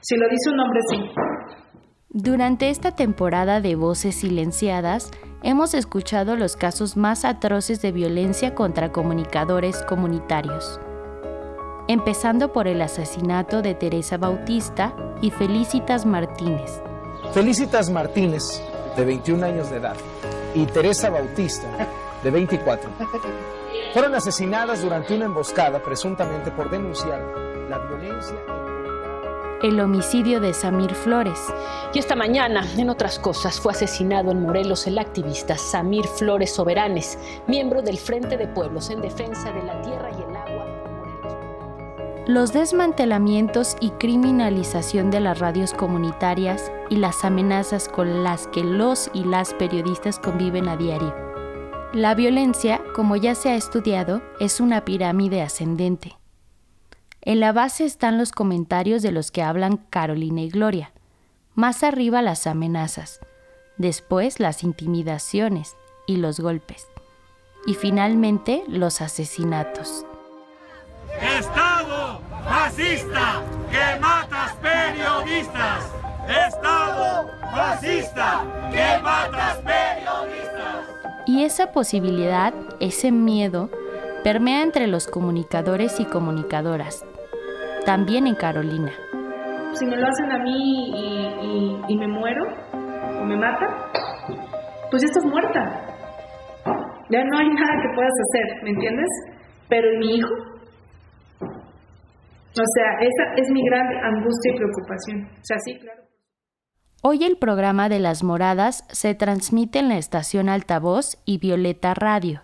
Si 0.00 0.16
lo 0.16 0.28
dice 0.28 0.50
un 0.50 0.60
hombre, 0.60 0.80
sí. 0.90 0.96
Durante 2.10 2.70
esta 2.70 2.92
temporada 2.92 3.60
de 3.60 3.74
Voces 3.74 4.16
Silenciadas, 4.16 5.10
hemos 5.42 5.74
escuchado 5.74 6.36
los 6.36 6.56
casos 6.56 6.96
más 6.96 7.24
atroces 7.24 7.80
de 7.82 7.92
violencia 7.92 8.54
contra 8.54 8.92
comunicadores 8.92 9.82
comunitarios. 9.82 10.78
Empezando 11.88 12.52
por 12.52 12.68
el 12.68 12.80
asesinato 12.82 13.62
de 13.62 13.74
Teresa 13.74 14.16
Bautista 14.16 14.94
y 15.20 15.30
Felicitas 15.30 16.06
Martínez. 16.06 16.82
Felicitas 17.32 17.90
Martínez, 17.90 18.62
de 18.96 19.04
21 19.04 19.44
años 19.44 19.70
de 19.70 19.78
edad, 19.78 19.96
y 20.54 20.66
Teresa 20.66 21.10
Bautista, 21.10 21.66
de 22.22 22.30
24, 22.30 22.90
fueron 23.92 24.14
asesinadas 24.14 24.82
durante 24.82 25.14
una 25.14 25.24
emboscada 25.24 25.82
presuntamente 25.82 26.50
por 26.52 26.70
denunciar 26.70 27.43
la 27.68 27.78
violencia. 27.78 28.36
El 29.62 29.80
homicidio 29.80 30.40
de 30.40 30.52
Samir 30.52 30.94
Flores. 30.94 31.38
Y 31.94 31.98
esta 31.98 32.14
mañana, 32.14 32.66
en 32.76 32.90
otras 32.90 33.18
cosas, 33.18 33.58
fue 33.58 33.72
asesinado 33.72 34.30
en 34.30 34.42
Morelos 34.42 34.86
el 34.86 34.98
activista 34.98 35.56
Samir 35.56 36.04
Flores 36.06 36.52
Soberanes, 36.52 37.18
miembro 37.46 37.80
del 37.80 37.96
Frente 37.96 38.36
de 38.36 38.46
Pueblos 38.46 38.90
en 38.90 39.00
Defensa 39.00 39.52
de 39.52 39.62
la 39.62 39.80
Tierra 39.82 40.10
y 40.10 40.22
el 40.22 40.36
Agua. 40.36 40.66
Los 42.26 42.52
desmantelamientos 42.52 43.76
y 43.80 43.90
criminalización 43.90 45.10
de 45.10 45.20
las 45.20 45.38
radios 45.38 45.72
comunitarias 45.72 46.72
y 46.90 46.96
las 46.96 47.24
amenazas 47.24 47.88
con 47.88 48.24
las 48.24 48.46
que 48.48 48.64
los 48.64 49.10
y 49.14 49.24
las 49.24 49.54
periodistas 49.54 50.18
conviven 50.18 50.68
a 50.68 50.76
diario. 50.76 51.14
La 51.92 52.14
violencia, 52.14 52.82
como 52.94 53.16
ya 53.16 53.34
se 53.34 53.50
ha 53.50 53.54
estudiado, 53.54 54.20
es 54.40 54.60
una 54.60 54.84
pirámide 54.84 55.42
ascendente 55.42 56.16
en 57.24 57.40
la 57.40 57.52
base 57.52 57.84
están 57.84 58.18
los 58.18 58.32
comentarios 58.32 59.02
de 59.02 59.10
los 59.10 59.30
que 59.30 59.42
hablan 59.42 59.78
Carolina 59.88 60.42
y 60.42 60.50
Gloria. 60.50 60.92
Más 61.54 61.82
arriba 61.82 62.20
las 62.20 62.46
amenazas. 62.46 63.20
Después 63.78 64.40
las 64.40 64.62
intimidaciones 64.62 65.74
y 66.06 66.16
los 66.16 66.38
golpes. 66.38 66.86
Y 67.66 67.74
finalmente 67.74 68.62
los 68.68 69.00
asesinatos. 69.00 70.04
Estado 71.20 72.20
fascista 72.44 73.42
que 73.70 74.00
matas 74.00 74.52
periodistas. 74.56 75.84
Estado 76.28 77.30
fascista 77.54 78.44
que 78.70 79.02
matas 79.02 79.56
periodistas. 79.58 81.24
Y 81.26 81.44
esa 81.44 81.72
posibilidad, 81.72 82.52
ese 82.80 83.10
miedo, 83.12 83.70
permea 84.24 84.62
entre 84.62 84.86
los 84.86 85.06
comunicadores 85.06 86.00
y 86.00 86.04
comunicadoras, 86.04 87.04
también 87.84 88.26
en 88.26 88.34
Carolina. 88.34 88.92
Si 89.74 89.86
me 89.86 89.96
lo 89.96 90.06
hacen 90.06 90.32
a 90.32 90.38
mí 90.38 91.80
y, 91.88 91.96
me 91.96 92.08
muero 92.08 92.44
o 93.20 93.24
me 93.24 93.36
matan, 93.36 93.68
pues 94.90 95.02
ya 95.02 95.06
estás 95.06 95.24
muerta. 95.24 95.60
Ya 97.10 97.22
no 97.24 97.38
hay 97.38 97.48
nada 97.54 97.82
que 97.82 97.94
puedas 97.94 98.12
hacer, 98.12 98.64
¿me 98.64 98.70
entiendes? 98.70 99.08
Pero 99.68 99.98
mi 99.98 100.16
hijo? 100.16 100.34
O 101.40 102.66
sea, 102.76 102.98
esa 103.00 103.34
es 103.36 103.50
mi 103.50 103.64
gran 103.66 103.86
angustia 104.04 104.52
y 104.52 104.56
preocupación. 104.56 105.24
O 105.24 105.44
sea, 105.44 105.58
sí, 105.58 105.78
claro. 105.78 106.02
Hoy 107.02 107.24
el 107.24 107.36
programa 107.36 107.88
de 107.88 107.98
las 107.98 108.22
moradas 108.22 108.84
se 108.88 109.14
transmite 109.14 109.80
en 109.80 109.88
la 109.88 109.98
estación 109.98 110.48
Altavoz 110.48 111.18
y 111.26 111.38
Violeta 111.38 111.92
Radio. 111.94 112.42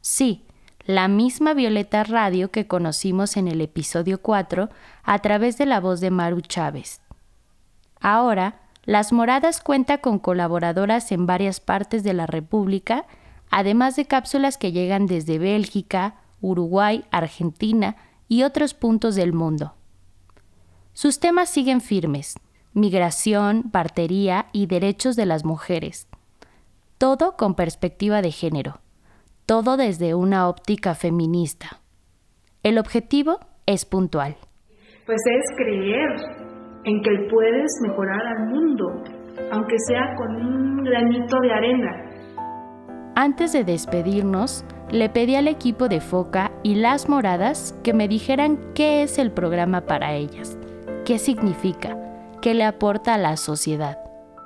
Sí, 0.00 0.47
la 0.88 1.06
misma 1.06 1.52
Violeta 1.52 2.02
Radio 2.02 2.50
que 2.50 2.66
conocimos 2.66 3.36
en 3.36 3.46
el 3.46 3.60
episodio 3.60 4.22
4 4.22 4.70
a 5.02 5.18
través 5.18 5.58
de 5.58 5.66
la 5.66 5.80
voz 5.80 6.00
de 6.00 6.10
Maru 6.10 6.40
Chávez. 6.40 7.02
Ahora, 8.00 8.62
Las 8.86 9.12
Moradas 9.12 9.60
cuenta 9.60 9.98
con 9.98 10.18
colaboradoras 10.18 11.12
en 11.12 11.26
varias 11.26 11.60
partes 11.60 12.04
de 12.04 12.14
la 12.14 12.26
República, 12.26 13.04
además 13.50 13.96
de 13.96 14.06
cápsulas 14.06 14.56
que 14.56 14.72
llegan 14.72 15.04
desde 15.04 15.38
Bélgica, 15.38 16.22
Uruguay, 16.40 17.04
Argentina 17.10 17.96
y 18.26 18.44
otros 18.44 18.72
puntos 18.72 19.14
del 19.14 19.34
mundo. 19.34 19.74
Sus 20.94 21.20
temas 21.20 21.50
siguen 21.50 21.82
firmes, 21.82 22.38
migración, 22.72 23.64
partería 23.64 24.46
y 24.52 24.64
derechos 24.64 25.16
de 25.16 25.26
las 25.26 25.44
mujeres. 25.44 26.06
Todo 26.96 27.36
con 27.36 27.54
perspectiva 27.54 28.22
de 28.22 28.32
género, 28.32 28.80
todo 29.48 29.78
desde 29.78 30.14
una 30.14 30.46
óptica 30.46 30.94
feminista. 30.94 31.80
El 32.62 32.76
objetivo 32.76 33.38
es 33.64 33.86
puntual. 33.86 34.36
Pues 35.06 35.16
es 35.24 35.56
creer 35.56 36.10
en 36.84 37.00
que 37.00 37.30
puedes 37.30 37.70
mejorar 37.80 38.26
al 38.26 38.46
mundo, 38.50 38.84
aunque 39.50 39.76
sea 39.86 40.14
con 40.18 40.36
un 40.36 40.84
granito 40.84 41.40
de 41.40 41.50
arena. 41.50 41.90
Antes 43.16 43.54
de 43.54 43.64
despedirnos, 43.64 44.66
le 44.90 45.08
pedí 45.08 45.34
al 45.34 45.48
equipo 45.48 45.88
de 45.88 46.02
Foca 46.02 46.52
y 46.62 46.74
Las 46.74 47.08
Moradas 47.08 47.74
que 47.82 47.94
me 47.94 48.06
dijeran 48.06 48.58
qué 48.74 49.02
es 49.02 49.18
el 49.18 49.32
programa 49.32 49.86
para 49.86 50.12
ellas, 50.12 50.58
qué 51.06 51.18
significa, 51.18 51.96
qué 52.42 52.52
le 52.52 52.64
aporta 52.64 53.14
a 53.14 53.18
la 53.18 53.38
sociedad. 53.38 53.96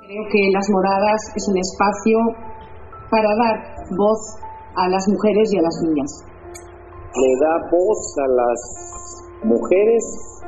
Creo 0.07 0.23
que 0.31 0.49
Las 0.53 0.69
Moradas 0.69 1.21
es 1.35 1.45
un 1.49 1.57
espacio 1.57 2.17
para 3.09 3.35
dar 3.35 3.75
voz 3.97 4.43
a 4.75 4.89
las 4.89 5.07
mujeres 5.07 5.53
y 5.53 5.57
a 5.57 5.61
las 5.61 5.81
niñas. 5.83 6.25
Le 7.15 7.31
da 7.39 7.69
voz 7.71 8.15
a 8.17 8.27
las 8.27 8.59
mujeres 9.43 10.03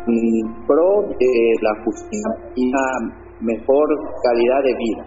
en 0.07 0.65
pro 0.65 1.01
de 1.19 1.53
la 1.61 1.83
justicia 1.83 2.31
y 2.55 2.69
una 2.69 3.15
mejor 3.41 3.87
calidad 4.23 4.63
de 4.63 4.75
vida. 4.75 5.05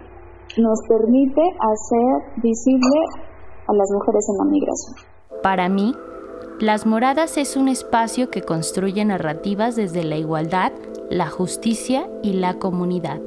Nos 0.57 0.81
permite 0.89 1.41
hacer 1.41 2.43
visible 2.43 3.01
a 3.67 3.73
las 3.75 3.91
mujeres 3.93 4.27
en 4.29 4.37
la 4.39 4.45
migración. 4.51 4.97
Para 5.43 5.69
mí, 5.69 5.95
Las 6.61 6.87
Moradas 6.87 7.39
es 7.39 7.57
un 7.57 7.69
espacio 7.69 8.31
que 8.31 8.43
construye 8.43 9.05
narrativas 9.05 9.77
desde 9.77 10.03
la 10.03 10.17
igualdad, 10.17 10.73
la 11.09 11.29
justicia 11.29 12.09
y 12.23 12.33
la 12.33 12.55
comunidad. 12.55 13.21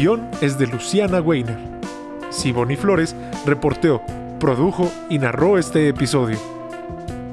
Guion 0.00 0.26
es 0.40 0.56
de 0.56 0.66
Luciana 0.66 1.20
Weiner. 1.20 1.58
Siboni 2.30 2.74
Flores 2.74 3.14
reporteó, 3.44 4.00
produjo 4.38 4.90
y 5.10 5.18
narró 5.18 5.58
este 5.58 5.88
episodio. 5.88 6.38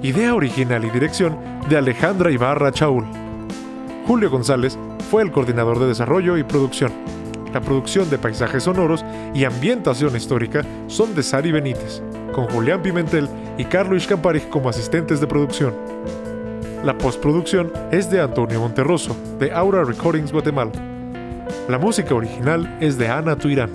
Idea 0.01 0.35
original 0.35 0.83
y 0.83 0.89
dirección 0.89 1.37
de 1.69 1.77
Alejandra 1.77 2.29
Ibarra 2.29 2.73
Chaul. 2.73 3.05
Julio 4.05 4.29
González 4.29 4.77
fue 5.09 5.23
el 5.23 5.31
coordinador 5.31 5.79
de 5.79 5.87
desarrollo 5.87 6.37
y 6.37 6.43
producción. 6.43 6.91
La 7.53 7.61
producción 7.61 8.09
de 8.09 8.17
paisajes 8.17 8.63
sonoros 8.63 9.05
y 9.33 9.45
ambientación 9.45 10.17
histórica 10.17 10.61
son 10.87 11.15
de 11.15 11.23
Sari 11.23 11.53
Benítez, 11.53 12.03
con 12.33 12.47
Julián 12.47 12.81
Pimentel 12.81 13.29
y 13.57 13.63
Carlos 13.63 14.05
Campari 14.07 14.41
como 14.41 14.67
asistentes 14.67 15.21
de 15.21 15.27
producción. 15.27 15.73
La 16.83 16.97
postproducción 16.97 17.71
es 17.91 18.11
de 18.11 18.19
Antonio 18.19 18.59
Monterroso, 18.59 19.15
de 19.39 19.53
Aura 19.53 19.85
Recordings 19.85 20.33
Guatemala. 20.33 20.96
La 21.67 21.77
música 21.77 22.15
original 22.15 22.77
es 22.79 22.97
de 22.97 23.09
Ana 23.09 23.35
Tuirán. 23.35 23.69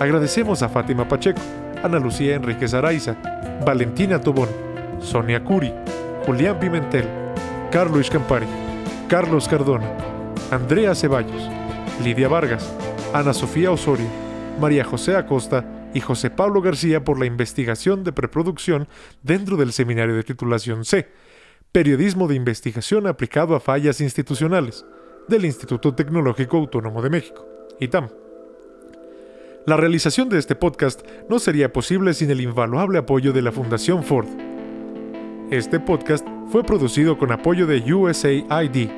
Agradecemos 0.00 0.62
a 0.62 0.70
Fátima 0.70 1.06
Pacheco, 1.06 1.40
Ana 1.82 1.98
Lucía 1.98 2.34
Enríquez 2.34 2.72
Araiza, 2.72 3.14
Valentina 3.62 4.18
Tobón, 4.18 4.48
Sonia 5.00 5.44
Curi, 5.44 5.70
Julián 6.24 6.58
Pimentel, 6.58 7.06
Carlos 7.70 8.08
Campari, 8.08 8.46
Carlos 9.06 9.46
Cardona, 9.46 9.86
Andrea 10.50 10.94
Ceballos, 10.94 11.50
Lidia 12.02 12.26
Vargas, 12.26 12.74
Ana 13.12 13.34
Sofía 13.34 13.70
Osorio, 13.70 14.08
María 14.58 14.82
José 14.82 15.14
Acosta 15.14 15.62
y 15.92 16.00
José 16.00 16.30
Pablo 16.30 16.62
García 16.62 17.04
por 17.04 17.18
la 17.18 17.26
investigación 17.26 18.02
de 18.02 18.12
preproducción 18.12 18.88
dentro 19.22 19.58
del 19.58 19.74
Seminario 19.74 20.14
de 20.14 20.22
Titulación 20.22 20.86
C, 20.86 21.10
Periodismo 21.70 22.28
de 22.28 22.36
Investigación 22.36 23.06
aplicado 23.06 23.54
a 23.54 23.60
fallas 23.60 24.00
institucionales, 24.00 24.86
del 25.28 25.44
Instituto 25.44 25.94
Tecnológico 25.94 26.58
Autónomo 26.58 27.02
de 27.02 27.10
México, 27.10 27.46
ITAM. 27.80 28.08
La 29.66 29.76
realización 29.76 30.28
de 30.28 30.38
este 30.38 30.54
podcast 30.54 31.00
no 31.28 31.38
sería 31.38 31.72
posible 31.72 32.12
sin 32.12 32.30
el 32.30 32.40
invaluable 32.40 32.98
apoyo 32.98 33.32
de 33.32 33.40
la 33.40 33.50
Fundación 33.50 34.04
Ford. 34.04 34.26
Este 35.50 35.80
podcast 35.80 36.26
fue 36.50 36.64
producido 36.64 37.16
con 37.16 37.32
apoyo 37.32 37.66
de 37.66 37.80
USAID. 37.92 38.90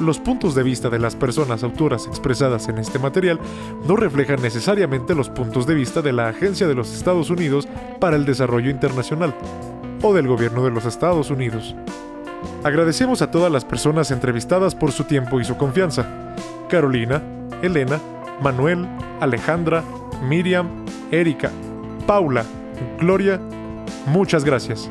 Los 0.00 0.18
puntos 0.18 0.54
de 0.54 0.62
vista 0.62 0.88
de 0.88 0.98
las 0.98 1.14
personas 1.14 1.62
autoras 1.62 2.06
expresadas 2.06 2.68
en 2.68 2.78
este 2.78 2.98
material 2.98 3.38
no 3.86 3.96
reflejan 3.96 4.40
necesariamente 4.40 5.14
los 5.14 5.28
puntos 5.28 5.66
de 5.66 5.74
vista 5.74 6.00
de 6.00 6.12
la 6.12 6.28
Agencia 6.28 6.66
de 6.66 6.74
los 6.74 6.92
Estados 6.94 7.28
Unidos 7.28 7.68
para 8.00 8.16
el 8.16 8.24
Desarrollo 8.24 8.70
Internacional 8.70 9.34
o 10.02 10.14
del 10.14 10.26
Gobierno 10.26 10.64
de 10.64 10.70
los 10.70 10.86
Estados 10.86 11.30
Unidos. 11.30 11.76
Agradecemos 12.64 13.22
a 13.22 13.30
todas 13.30 13.50
las 13.50 13.64
personas 13.64 14.10
entrevistadas 14.10 14.74
por 14.74 14.92
su 14.92 15.04
tiempo 15.04 15.40
y 15.40 15.44
su 15.44 15.56
confianza. 15.56 16.06
Carolina, 16.68 17.22
Elena, 17.62 18.00
Manuel, 18.40 18.86
Alejandra, 19.20 19.82
Miriam, 20.22 20.84
Erika, 21.10 21.50
Paula, 22.06 22.44
Gloria, 22.98 23.40
muchas 24.06 24.44
gracias. 24.44 24.90